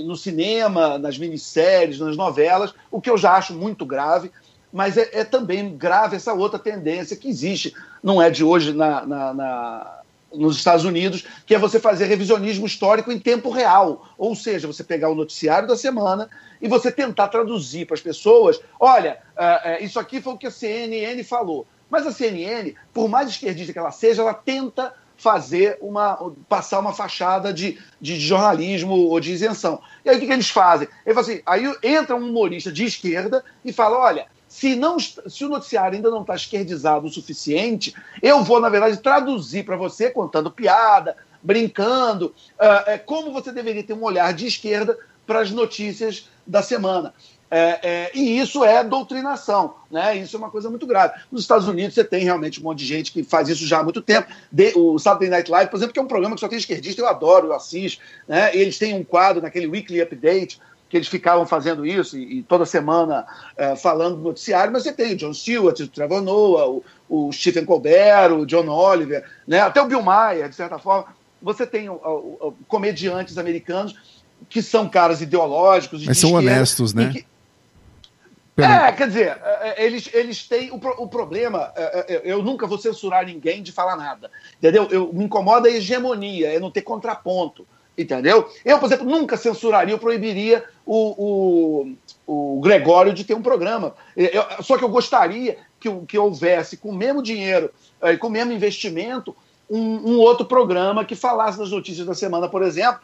[0.03, 4.31] no cinema, nas minisséries, nas novelas, o que eu já acho muito grave,
[4.73, 9.05] mas é, é, também grave essa outra tendência que existe, não é de hoje na,
[9.05, 9.96] na, na
[10.37, 14.07] nos Estados Unidos, que é você fazer revisionismo histórico em tempo real.
[14.17, 16.29] Ou seja, você pegar o noticiário da semana
[16.61, 20.47] e você tentar traduzir para as pessoas: olha, uh, uh, isso aqui foi o que
[20.47, 21.67] a CNN falou.
[21.89, 26.93] Mas a CNN, por mais esquerdista que ela seja, ela tenta fazer uma passar uma
[26.93, 29.81] fachada de, de jornalismo ou de isenção.
[30.05, 30.87] E aí o que, que eles fazem?
[31.05, 35.49] Eles assim, aí entra um humorista de esquerda e fala: olha, se, não, se o
[35.49, 40.51] noticiário ainda não está esquerdizado o suficiente, eu vou, na verdade, traduzir para você, contando
[40.51, 46.61] piada, brincando, uh, como você deveria ter um olhar de esquerda para as notícias da
[46.61, 47.13] semana.
[47.49, 50.17] É, é, e isso é doutrinação, né?
[50.17, 51.13] Isso é uma coisa muito grave.
[51.31, 53.83] Nos Estados Unidos você tem realmente um monte de gente que faz isso já há
[53.83, 54.27] muito tempo.
[54.51, 57.01] De, o Saturday Night Live, por exemplo, que é um programa que só tem esquerdista,
[57.01, 58.01] eu adoro, eu assisto.
[58.27, 58.53] Né?
[58.53, 60.59] Eles têm um quadro naquele Weekly Update
[60.89, 63.25] que eles ficavam fazendo isso e, e toda semana
[63.55, 67.31] é, falando do noticiário, mas você tem o John Stewart, o Trevor Noah, o, o,
[67.31, 69.59] Stephen Colbert, o John Oliver, né?
[69.59, 71.07] até o Bill Maher, de certa forma.
[71.41, 73.95] Você tem o, o, comediantes americanos
[74.49, 76.05] que são caras ideológicos.
[76.05, 77.11] Mas são honestos, né?
[77.11, 77.25] Que...
[78.59, 80.71] É, quer dizer, é, é, eles, eles têm.
[80.71, 84.31] O, o problema, é, eu nunca vou censurar ninguém de falar nada.
[84.57, 84.87] Entendeu?
[84.89, 87.67] Eu, me incomoda a hegemonia, é não ter contraponto.
[87.97, 88.47] Entendeu?
[88.63, 91.95] Eu, por exemplo, nunca censuraria ou proibiria o,
[92.27, 93.95] o, o Gregório de ter um programa.
[94.15, 97.71] Eu, só que eu gostaria que, que houvesse, com o mesmo dinheiro
[98.03, 99.35] e com o mesmo investimento,
[99.67, 103.01] um, um, outro programa que falasse das notícias da semana, por exemplo,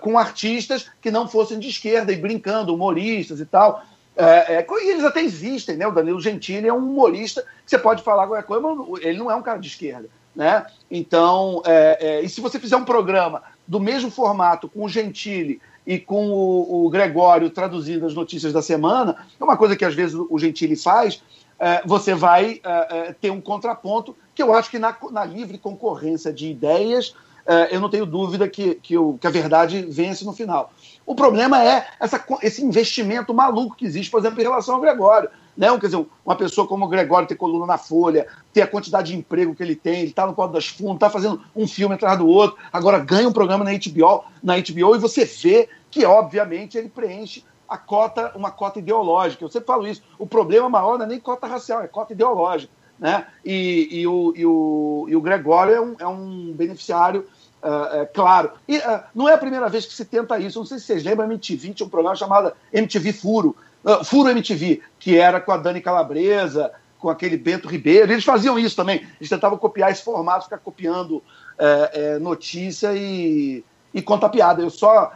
[0.00, 3.82] com artistas que não fossem de esquerda e brincando, humoristas e tal.
[4.16, 5.86] É, é, eles até existem, né?
[5.86, 9.30] O Danilo Gentili é um humorista que você pode falar qualquer coisa, mas ele não
[9.30, 10.08] é um cara de esquerda.
[10.34, 10.66] Né?
[10.90, 15.98] Então, é, e se você fizer um programa do mesmo formato com o Gentili e
[15.98, 20.16] com o, o, Gregório traduzindo as notícias da semana, é uma coisa que às vezes
[20.16, 21.22] o Gentili faz,
[21.58, 25.58] é, você vai é, é, ter um contraponto que eu acho que na, na livre
[25.58, 27.14] concorrência de ideias,
[27.46, 30.72] é, eu não tenho dúvida que, que, o, que a verdade vence no final.
[31.06, 35.30] O problema é essa, esse investimento maluco que existe, por exemplo, em relação ao Gregório.
[35.56, 35.68] Né?
[35.78, 39.18] Quer dizer, uma pessoa como o Gregório ter coluna na Folha, ter a quantidade de
[39.18, 42.18] emprego que ele tem, ele está no quadro das fundas, está fazendo um filme atrás
[42.18, 46.76] do outro, agora ganha um programa na HBO, na HBO e você vê que, obviamente,
[46.76, 49.44] ele preenche a cota, uma cota ideológica.
[49.44, 50.02] Eu sempre falo isso.
[50.18, 52.72] O problema maior não é nem cota racial, é cota ideológica.
[52.98, 53.26] Né?
[53.44, 57.26] E, e, o, e, o, e o Gregório é um, é um beneficiário
[57.66, 58.52] Uh, é, claro.
[58.68, 60.58] E uh, não é a primeira vez que se tenta isso.
[60.58, 64.28] Não sei se vocês lembram, a MTV tinha um programa chamado MTV Furo, uh, Furo
[64.28, 68.12] MTV, que era com a Dani Calabresa, com aquele Bento Ribeiro.
[68.12, 69.06] Eles faziam isso também.
[69.18, 71.22] Eles tentavam copiar esse formato, ficar copiando
[71.58, 73.64] é, notícia e,
[73.94, 74.62] e conta piada.
[74.62, 75.12] Eu só.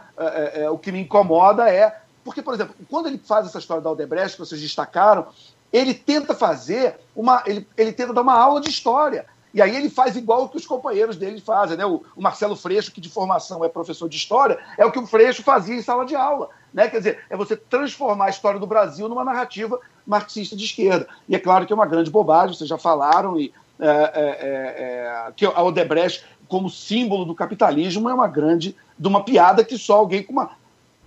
[0.71, 2.01] o que me incomoda é.
[2.23, 5.27] Porque, por exemplo, quando ele faz essa história da Aldebrecht, que vocês destacaram,
[5.73, 7.43] ele tenta fazer uma.
[7.45, 9.25] Ele, ele tenta dar uma aula de história.
[9.53, 11.85] E aí ele faz igual o que os companheiros dele fazem, né?
[11.85, 15.05] O, o, Marcelo Freixo, que de formação é professor de história, é o que o
[15.05, 16.87] Freixo fazia em sala de aula, né?
[16.87, 21.07] Quer dizer, é você transformar a história do Brasil numa narrativa marxista de esquerda.
[21.27, 25.27] E é claro que é uma grande bobagem, vocês já falaram, e é, é, é,
[25.27, 29.77] é que a Odebrecht, como símbolo do capitalismo, é uma grande, de uma piada que
[29.77, 30.51] só alguém com uma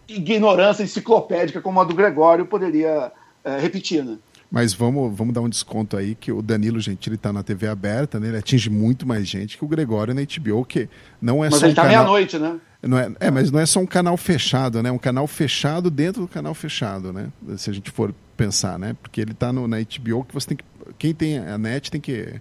[0.08, 3.10] ignorância enciclopédica como a do Gregório poderia
[3.42, 4.18] é, repetir, né?
[4.50, 8.20] Mas vamos, vamos dar um desconto aí, que o Danilo Gentili está na TV aberta,
[8.20, 8.28] né?
[8.28, 10.88] Ele atinge muito mais gente que o Gregório na HBO, que
[11.20, 11.56] não é mas só.
[11.56, 12.04] Mas ele está canal...
[12.04, 12.60] meia-noite, né?
[12.87, 14.91] Não é, é, mas não é só um canal fechado, né?
[14.91, 17.28] Um canal fechado dentro do canal fechado, né?
[17.57, 18.97] Se a gente for pensar, né?
[19.01, 20.64] Porque ele está na HBO que você tem que.
[20.99, 22.41] Quem tem a net tem que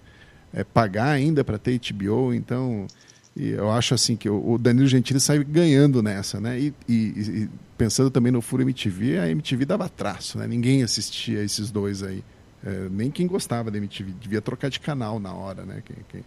[0.53, 2.87] é, pagar ainda para ter HBO, então.
[3.35, 6.59] Eu acho assim que o Danilo Gentili sai ganhando nessa, né?
[6.59, 10.45] E, e, e, pensando também no Furo MTV, a MTV dava traço, né?
[10.45, 12.23] Ninguém assistia esses dois aí.
[12.63, 14.13] É, nem quem gostava da MTV.
[14.21, 15.81] Devia trocar de canal na hora, né?
[15.83, 16.23] Quem, quem,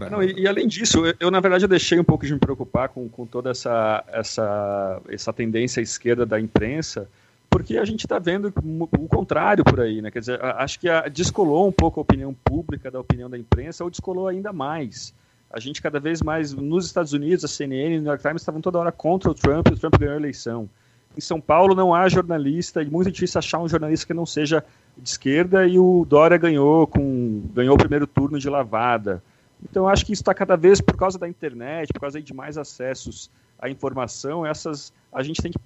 [0.00, 0.10] pra...
[0.10, 2.38] Não, e, e, além disso, eu, eu, na verdade eu deixei um pouco de me
[2.38, 7.08] preocupar com, com toda essa, essa, essa tendência à esquerda da imprensa,
[7.50, 10.10] porque a gente está vendo o contrário por aí, né?
[10.10, 13.82] Quer dizer, acho que a, descolou um pouco a opinião pública da opinião da imprensa,
[13.82, 15.14] ou descolou ainda mais
[15.50, 18.42] a gente cada vez mais, nos Estados Unidos, a CNN e o New York Times
[18.42, 20.68] estavam toda hora contra o Trump e o Trump ganhou a eleição.
[21.16, 24.62] Em São Paulo não há jornalista, e muito difícil achar um jornalista que não seja
[24.96, 29.22] de esquerda, e o Dória ganhou, com, ganhou o primeiro turno de lavada.
[29.62, 32.34] Então eu acho que isso está cada vez, por causa da internet, por causa de
[32.34, 35.58] mais acessos à informação, essas a gente tem que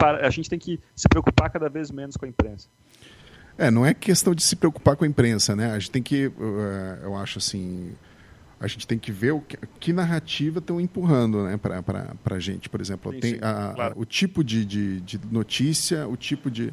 [0.00, 2.68] a gente tem que se preocupar cada vez menos com a imprensa.
[3.56, 5.72] É, não é questão de se preocupar com a imprensa, né?
[5.72, 7.92] A gente tem que, uh, eu acho assim,
[8.60, 12.68] a gente tem que ver o que, que narrativa estão empurrando né, para a gente.
[12.68, 13.94] Por exemplo, sim, tem sim, a, claro.
[13.96, 16.72] o tipo de, de, de, notícia, o tipo de.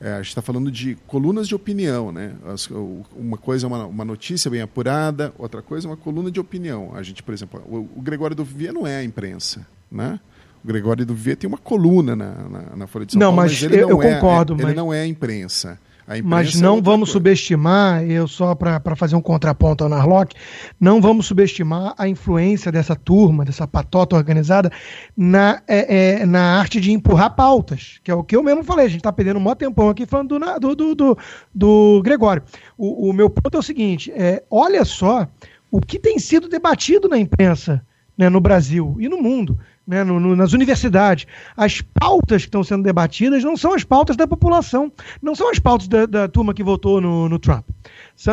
[0.00, 2.12] É, a gente está falando de colunas de opinião.
[2.12, 2.34] Né?
[2.46, 2.68] As,
[3.14, 6.92] uma coisa é uma, uma, notícia bem apurada, outra coisa é uma coluna de opinião.
[6.94, 9.66] A gente, por exemplo, o, o Gregório do Vivier não é a imprensa.
[9.90, 10.20] Né?
[10.62, 13.42] O Gregório do Vivier tem uma coluna na, na, na Folha de São não, Paulo,
[13.42, 14.66] mas, mas ele eu, não eu é, concordo, é, mas...
[14.66, 15.78] ele não é a imprensa.
[16.22, 17.12] Mas não é vamos coisa.
[17.12, 20.36] subestimar, eu só para fazer um contraponto ao Narlock,
[20.78, 24.70] não vamos subestimar a influência dessa turma, dessa patota organizada,
[25.16, 28.86] na, é, é, na arte de empurrar pautas, que é o que eu mesmo falei.
[28.86, 31.18] A gente está perdendo um maior tempão aqui falando do, do, do,
[31.52, 32.42] do Gregório.
[32.78, 35.26] O, o, meu ponto é o seguinte: é, olha só
[35.70, 37.84] o que tem sido debatido na imprensa
[38.16, 41.26] né, no Brasil e no mundo né, no, no, nas universidades,
[41.56, 44.90] as pautas que estão sendo debatidas não são as pautas da população,
[45.22, 47.64] não são as pautas da, da turma que votou no, no, Trump.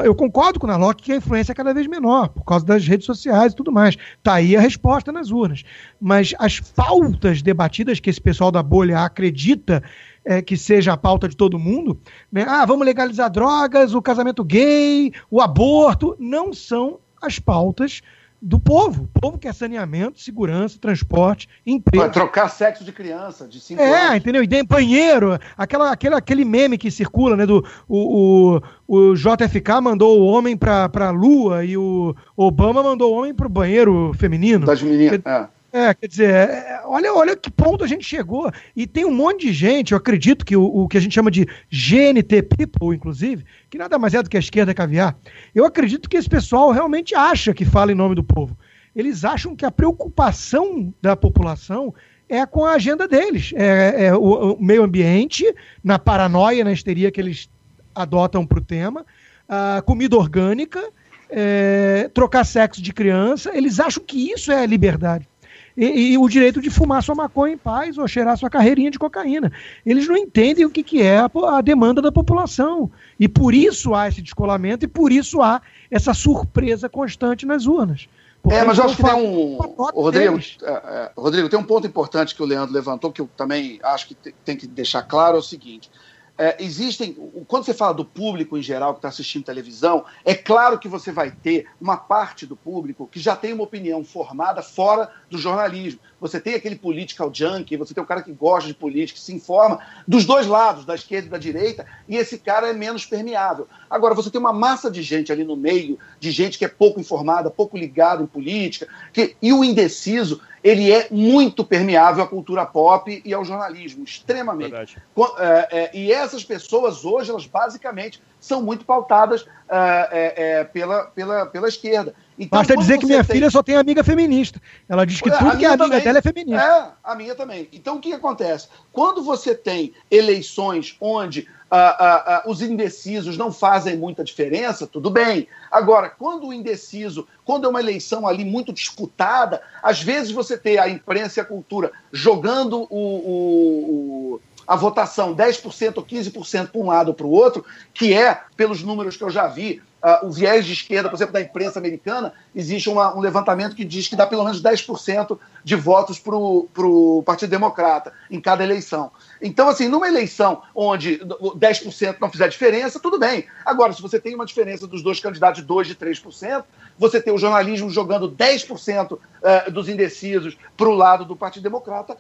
[0.03, 2.87] Eu concordo com o Narlock que a influência é cada vez menor, por causa das
[2.87, 3.95] redes sociais e tudo mais.
[4.17, 5.63] Está aí a resposta nas urnas.
[6.01, 9.83] Mas as pautas debatidas que esse pessoal da bolha acredita
[10.25, 11.99] é, que seja a pauta de todo mundo,
[12.31, 12.45] né?
[12.47, 18.01] ah, vamos legalizar drogas, o casamento gay, o aborto, não são as pautas
[18.43, 19.09] do povo.
[19.15, 22.03] O povo quer saneamento, segurança, transporte, emprego.
[22.03, 24.11] Vai trocar sexo de criança, de 5 é, anos.
[24.11, 24.43] É, entendeu?
[24.43, 27.45] E banheiro, aquela, aquele, aquele meme que circula, né?
[27.45, 33.13] Do, o, o, o JFK mandou o homem pra, pra lua e o Obama mandou
[33.13, 34.65] o homem pro banheiro feminino.
[34.65, 35.47] Das meninas, é.
[35.75, 38.51] É, quer dizer, é, é, olha, olha que ponto a gente chegou.
[38.75, 41.31] E tem um monte de gente, eu acredito que o, o, que a gente chama
[41.31, 45.17] de GNT People, inclusive, que nada mais é do que a esquerda caviar.
[45.53, 48.55] Eu acredito que esse pessoal realmente acha que fala em nome do povo.
[48.95, 51.91] Eles acham que a preocupação da população
[52.29, 53.51] é com a agenda deles.
[53.55, 55.43] É, é o, o, meio ambiente,
[55.83, 57.49] na paranoia, na histeria que eles
[57.95, 59.03] adotam para o tema,
[59.49, 60.87] a comida orgânica,
[61.31, 63.57] é, trocar sexo de criança.
[63.57, 65.27] Eles acham que isso é liberdade
[65.75, 68.99] e, e, o direito de fumar sua maconha em paz ou cheirar sua carreirinha de
[68.99, 69.51] cocaína.
[69.85, 72.91] Eles não entendem o que, que é a, a demanda da população.
[73.19, 78.07] E por isso há esse descolamento e por isso há essa surpresa constante nas urnas.
[78.43, 79.55] Porque é, mas eu acho que tem um.
[79.55, 83.79] Rodrigo, é, é, Rodrigo, tem um ponto importante que o Leandro levantou, que eu também
[83.81, 85.89] acho que tem que deixar claro: é o seguinte.
[86.35, 87.13] É, existem.
[87.47, 91.11] Quando você fala do público em geral que está assistindo televisão, é claro que você
[91.11, 95.99] vai ter uma parte do público que já tem uma opinião formada fora do jornalismo.
[96.23, 99.33] Você tem aquele political junkie, você tem o cara que gosta de política, que se
[99.33, 103.67] informa dos dois lados, da esquerda e da direita, e esse cara é menos permeável.
[103.89, 106.97] Agora, você tem uma massa de gente ali no meio, de gente que é pouco
[106.97, 112.65] informada, pouco ligada em política, que, e o indeciso, ele é muito permeável à cultura
[112.65, 114.97] pop e ao jornalismo, extremamente.
[115.37, 121.05] É, é, e essas pessoas hoje, elas basicamente são muito pautadas é, é, é pela,
[121.05, 122.13] pela, pela esquerda.
[122.37, 123.35] Então, Basta dizer que minha tem...
[123.35, 124.61] filha só tem amiga feminista.
[124.89, 126.03] Ela diz que é, tudo que é amiga também.
[126.03, 126.61] dela é feminista.
[126.61, 127.69] É, a minha também.
[127.71, 128.67] Então o que acontece?
[128.91, 135.47] Quando você tem eleições onde ah, ah, os indecisos não fazem muita diferença, tudo bem.
[135.71, 140.77] Agora, quando o indeciso, quando é uma eleição ali muito disputada, às vezes você tem
[140.77, 146.81] a imprensa e a cultura jogando o, o, o a votação 10% ou 15% para
[146.81, 150.27] um lado ou para o outro, que é, pelos números que eu já vi, uh,
[150.27, 154.07] o viés de esquerda, por exemplo, da imprensa americana, existe uma, um levantamento que diz
[154.07, 159.11] que dá pelo menos 10% de votos para o Partido Democrata em cada eleição.
[159.41, 163.45] Então, assim, numa eleição onde 10% não fizer diferença, tudo bem.
[163.65, 166.63] Agora, se você tem uma diferença dos dois candidatos de 2% de 3%,
[166.97, 172.17] você tem o jornalismo jogando 10% eh, dos indecisos para o lado do Partido Democrata,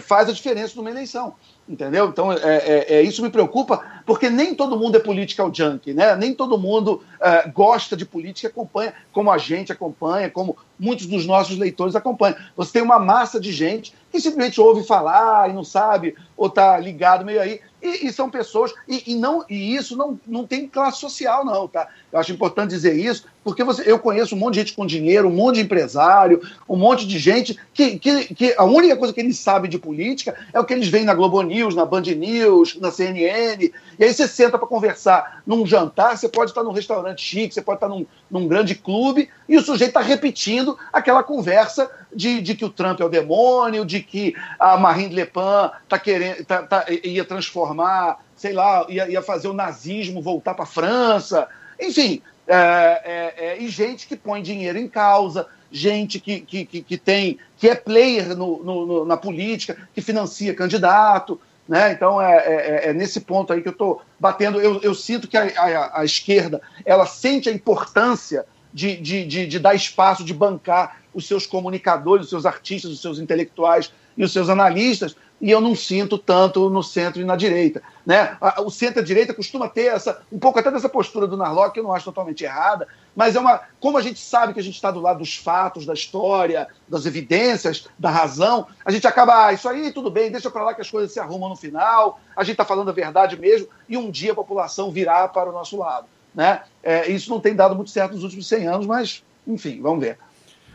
[0.00, 1.34] faz a diferença numa eleição.
[1.68, 2.08] Entendeu?
[2.08, 6.14] Então, é, é, é, isso me preocupa, porque nem todo mundo é political junkie, né?
[6.14, 11.06] Nem todo mundo é, gosta de política e acompanha, como a gente acompanha, como muitos
[11.06, 12.36] dos nossos leitores acompanham.
[12.56, 16.78] Você tem uma massa de gente que simplesmente ouve falar e não sabe, ou está
[16.78, 17.60] ligado meio aí.
[17.82, 21.66] E, e são pessoas, e, e, não, e isso não, não tem classe social, não,
[21.66, 21.88] tá?
[22.12, 25.28] Eu acho importante dizer isso, porque você, eu conheço um monte de gente com dinheiro,
[25.28, 29.20] um monte de empresário, um monte de gente que, que, que a única coisa que
[29.20, 32.76] eles sabem de política é o que eles veem na Globo News, na Band News,
[32.80, 33.70] na CNN.
[34.00, 37.62] E aí você senta para conversar num jantar, você pode estar num restaurante chique, você
[37.62, 42.56] pode estar num, num grande clube, e o sujeito está repetindo aquela conversa de, de,
[42.56, 46.64] que o Trump é o demônio, de que a Marine Le Pen tá querendo, tá,
[46.64, 51.46] tá, ia transformar, sei lá, ia, ia fazer o nazismo voltar para a França.
[51.80, 56.82] Enfim, é, é, é, e gente que põe dinheiro em causa, gente que, que, que,
[56.82, 61.40] que tem que é player no, no, na política, que financia candidato.
[61.68, 61.92] Né?
[61.92, 62.52] Então é, é,
[62.86, 64.60] é, é nesse ponto aí que eu estou batendo.
[64.60, 69.46] Eu, eu sinto que a, a, a, esquerda ela sente a importância de, de, de,
[69.46, 74.22] de dar espaço, de bancar os seus comunicadores, os seus artistas, os seus intelectuais e
[74.22, 77.82] os seus analistas, e eu não sinto tanto no centro e na direita.
[78.04, 78.36] Né?
[78.64, 81.92] O centro-direita costuma ter essa, um pouco até dessa postura do Narlock, que eu não
[81.92, 83.60] acho totalmente errada, mas é uma.
[83.78, 87.04] Como a gente sabe que a gente está do lado dos fatos, da história, das
[87.04, 90.80] evidências, da razão, a gente acaba, ah, isso aí tudo bem, deixa para lá que
[90.80, 94.10] as coisas se arrumam no final, a gente está falando a verdade mesmo, e um
[94.10, 96.06] dia a população virá para o nosso lado.
[96.34, 96.62] Né?
[96.82, 100.18] É, isso não tem dado muito certo nos últimos 100 anos, mas, enfim, vamos ver.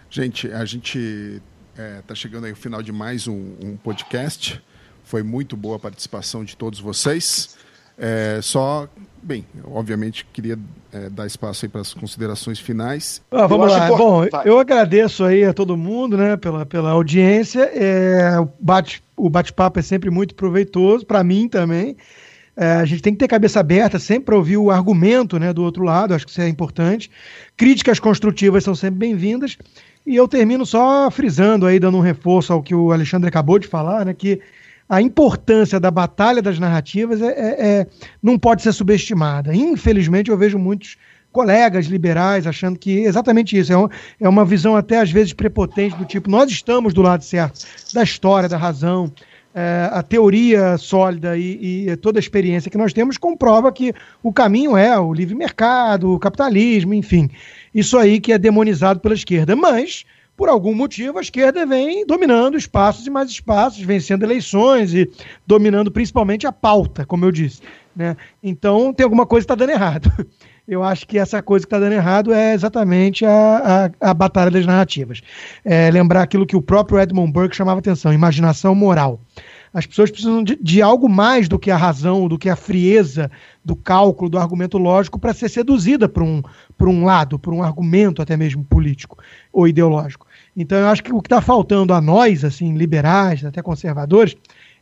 [0.09, 1.41] Gente, a gente
[1.81, 4.61] está é, tá chegando aí ao final de mais um, um, podcast.
[5.03, 7.57] Foi muito boa a participação de todos vocês.
[7.97, 8.87] É, só,
[9.21, 10.57] bem, obviamente queria
[10.91, 13.21] é, dar espaço aí para as considerações finais.
[13.31, 13.87] Ah, vamos lá.
[13.87, 14.47] Bom, Vai.
[14.47, 17.61] eu agradeço aí a todo mundo, né, pela, pela audiência.
[17.73, 21.95] É, o bate o bate-papo é sempre muito proveitoso para mim também.
[22.55, 25.63] É, a gente tem que ter cabeça aberta sempre para ouvir o argumento né, do
[25.63, 27.09] outro lado, acho que isso é importante.
[27.55, 29.57] Críticas construtivas são sempre bem-vindas.
[30.05, 33.67] E eu termino só frisando aí, dando um reforço ao que o Alexandre acabou de
[33.67, 34.39] falar, né, que
[34.89, 37.87] a importância da batalha das narrativas é, é, é,
[38.21, 39.55] não pode ser subestimada.
[39.55, 40.97] Infelizmente, eu vejo muitos
[41.31, 43.87] colegas liberais achando que exatamente isso é, um,
[44.19, 48.03] é uma visão até às vezes prepotente do tipo nós estamos do lado certo da
[48.03, 49.09] história, da razão,
[49.53, 53.93] é, a teoria sólida e, e, toda a experiência que nós temos comprova que
[54.23, 57.29] o caminho é o livre mercado, o capitalismo, enfim.
[57.73, 59.55] Isso aí que é demonizado pela esquerda.
[59.55, 60.05] Mas,
[60.35, 65.09] por algum motivo, a esquerda vem dominando espaços e mais espaços, vencendo eleições e
[65.45, 67.61] dominando principalmente a pauta, como eu disse.
[67.95, 68.15] Né?
[68.41, 70.11] Então, tem alguma coisa que está dando errado.
[70.67, 74.49] Eu acho que essa coisa que está dando errado é exatamente a, a, a batalha
[74.49, 75.21] das narrativas.
[75.65, 79.19] É, lembrar aquilo que o próprio Edmund Burke chamava atenção: imaginação moral.
[79.73, 83.31] As pessoas precisam de, de, algo mais do que a razão, do que a frieza
[83.63, 86.41] do cálculo, do argumento lógico, para ser seduzida por um,
[86.77, 89.17] por um lado, por um argumento até mesmo político
[89.51, 90.27] ou ideológico.
[90.57, 94.35] Então, eu acho que o que está faltando a nós, assim, liberais, até conservadores,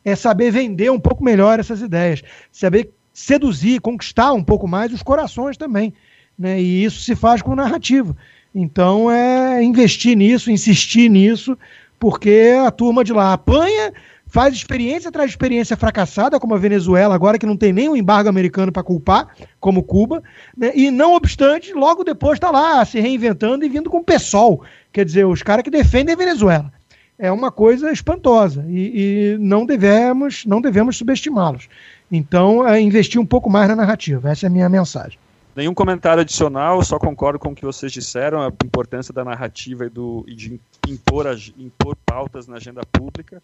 [0.04, 5.04] é saber vender um pouco melhor essas ideias, saber seduzir, conquistar um pouco mais os
[5.04, 5.94] corações também.
[6.38, 6.60] Né?
[6.60, 8.16] E isso se faz com narrativa.
[8.56, 11.56] Então, é investir nisso, insistir nisso,
[12.00, 13.94] porque a turma de lá apanha
[14.30, 18.30] faz experiência atrás de experiência fracassada, como a Venezuela, agora que não tem nenhum embargo
[18.30, 19.28] americano para culpar,
[19.60, 20.24] como Cuba,
[20.56, 20.72] né?
[20.76, 24.64] e não obstante, logo depois está lá se reinventando e vindo com o PSOL,
[24.94, 26.72] quer dizer, os caras que defendem a Venezuela.
[27.18, 31.68] É uma coisa espantosa e, e não devemos, não devemos subestimá-los.
[32.10, 34.30] Então, é investir um pouco mais na narrativa.
[34.30, 35.20] Essa é a minha mensagem.
[35.56, 39.90] Nenhum comentário adicional, só concordo com o que vocês disseram, a importância da narrativa e,
[39.90, 41.26] do, e de impor,
[41.58, 43.42] impor pautas na agenda pública.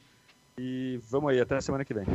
[0.57, 2.05] E vamos aí, até a semana que vem.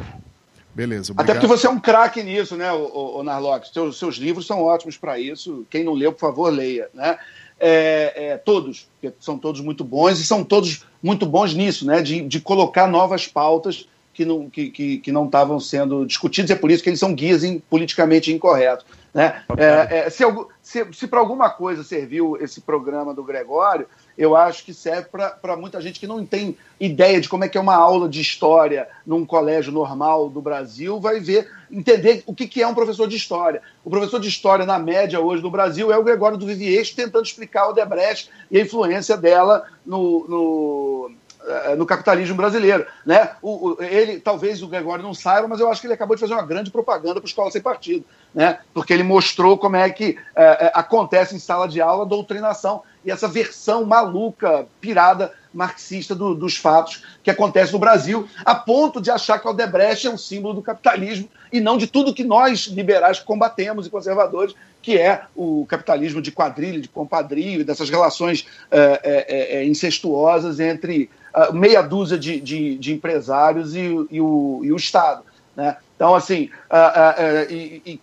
[0.74, 1.12] Beleza.
[1.12, 1.30] Obrigado.
[1.30, 3.68] Até porque você é um craque nisso, né, o, o Narlock?
[3.70, 5.66] Seus, seus livros são ótimos para isso.
[5.68, 6.88] Quem não leu, por favor, leia.
[6.94, 7.18] Né?
[7.58, 8.88] É, é, todos,
[9.18, 12.00] são todos muito bons e são todos muito bons nisso, né?
[12.00, 16.54] De, de colocar novas pautas que não que, que, que não estavam sendo discutidos, e
[16.54, 18.86] é por isso que eles são guias in, politicamente incorretos.
[19.12, 19.42] Né?
[19.58, 20.24] É, é, se,
[20.62, 23.86] se, se para alguma coisa serviu esse programa do Gregório,
[24.20, 27.56] eu acho que serve para muita gente que não tem ideia de como é que
[27.56, 32.46] é uma aula de história num colégio normal do Brasil, vai ver, entender o que,
[32.46, 33.62] que é um professor de história.
[33.82, 37.24] O professor de história, na média hoje no Brasil, é o Gregório do Vivier tentando
[37.24, 41.10] explicar o Debrecht e a influência dela no, no
[41.46, 42.84] eh, no capitalismo brasileiro.
[43.06, 43.30] Né?
[43.40, 46.20] O, o, ele, talvez o Gregório não saiba, mas eu acho que ele acabou de
[46.20, 48.04] fazer uma grande propaganda para a escola sem partido,
[48.34, 48.58] né?
[48.74, 53.10] porque ele mostrou como é que é, acontece em sala de aula a doutrinação e
[53.10, 59.10] essa versão maluca, pirada, marxista do, dos fatos que acontece no Brasil, a ponto de
[59.10, 62.66] achar que o Odebrecht é um símbolo do capitalismo e não de tudo que nós,
[62.66, 69.00] liberais, combatemos e conservadores, que é o capitalismo de quadrilha, de compadrio, dessas relações é,
[69.02, 73.80] é, é, incestuosas entre uh, meia dúzia de, de, de empresários e,
[74.10, 75.22] e, o, e o Estado.
[75.56, 75.76] Né?
[75.96, 78.00] Então, assim, uh, uh, e, e,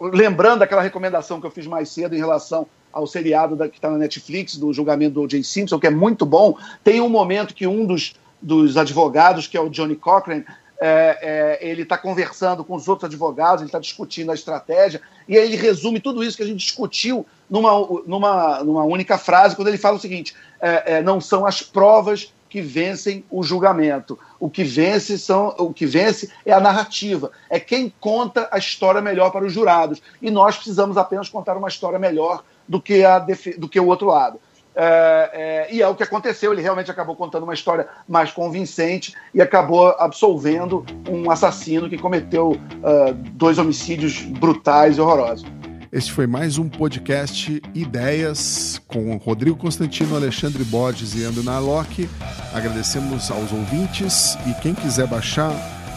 [0.00, 3.90] lembrando aquela recomendação que eu fiz mais cedo em relação ao seriado da, que está
[3.90, 5.42] na Netflix, do julgamento do O.J.
[5.42, 9.60] Simpson, que é muito bom, tem um momento que um dos, dos advogados, que é
[9.60, 10.42] o Johnny Cochran,
[10.80, 15.36] é, é, ele está conversando com os outros advogados, ele está discutindo a estratégia, e
[15.36, 17.72] aí ele resume tudo isso que a gente discutiu numa,
[18.06, 22.32] numa, numa única frase, quando ele fala o seguinte: é, é não são as provas
[22.48, 24.18] que vencem o julgamento.
[24.40, 29.00] O que vence são o que vence é a narrativa, é quem conta a história
[29.00, 30.00] melhor para os jurados.
[30.20, 34.08] E nós precisamos apenas contar uma história melhor do que, a, do que o outro
[34.08, 34.38] lado.
[34.80, 39.12] É, é, e é o que aconteceu, ele realmente acabou contando uma história mais convincente
[39.34, 45.44] e acabou absolvendo um assassino que cometeu uh, dois homicídios brutais e horrorosos.
[45.90, 52.08] Este foi mais um podcast Ideias com Rodrigo Constantino, Alexandre Borges e André Narlock.
[52.54, 55.50] Agradecemos aos ouvintes e quem quiser baixar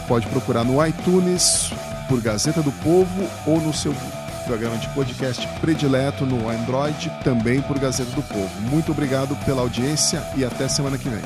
[0.07, 1.71] pode procurar no iTunes
[2.09, 3.93] por Gazeta do Povo ou no seu
[4.51, 8.51] programa de podcast predileto no Android, também por Gazeta do Povo.
[8.69, 11.21] Muito obrigado pela audiência e até semana que vem.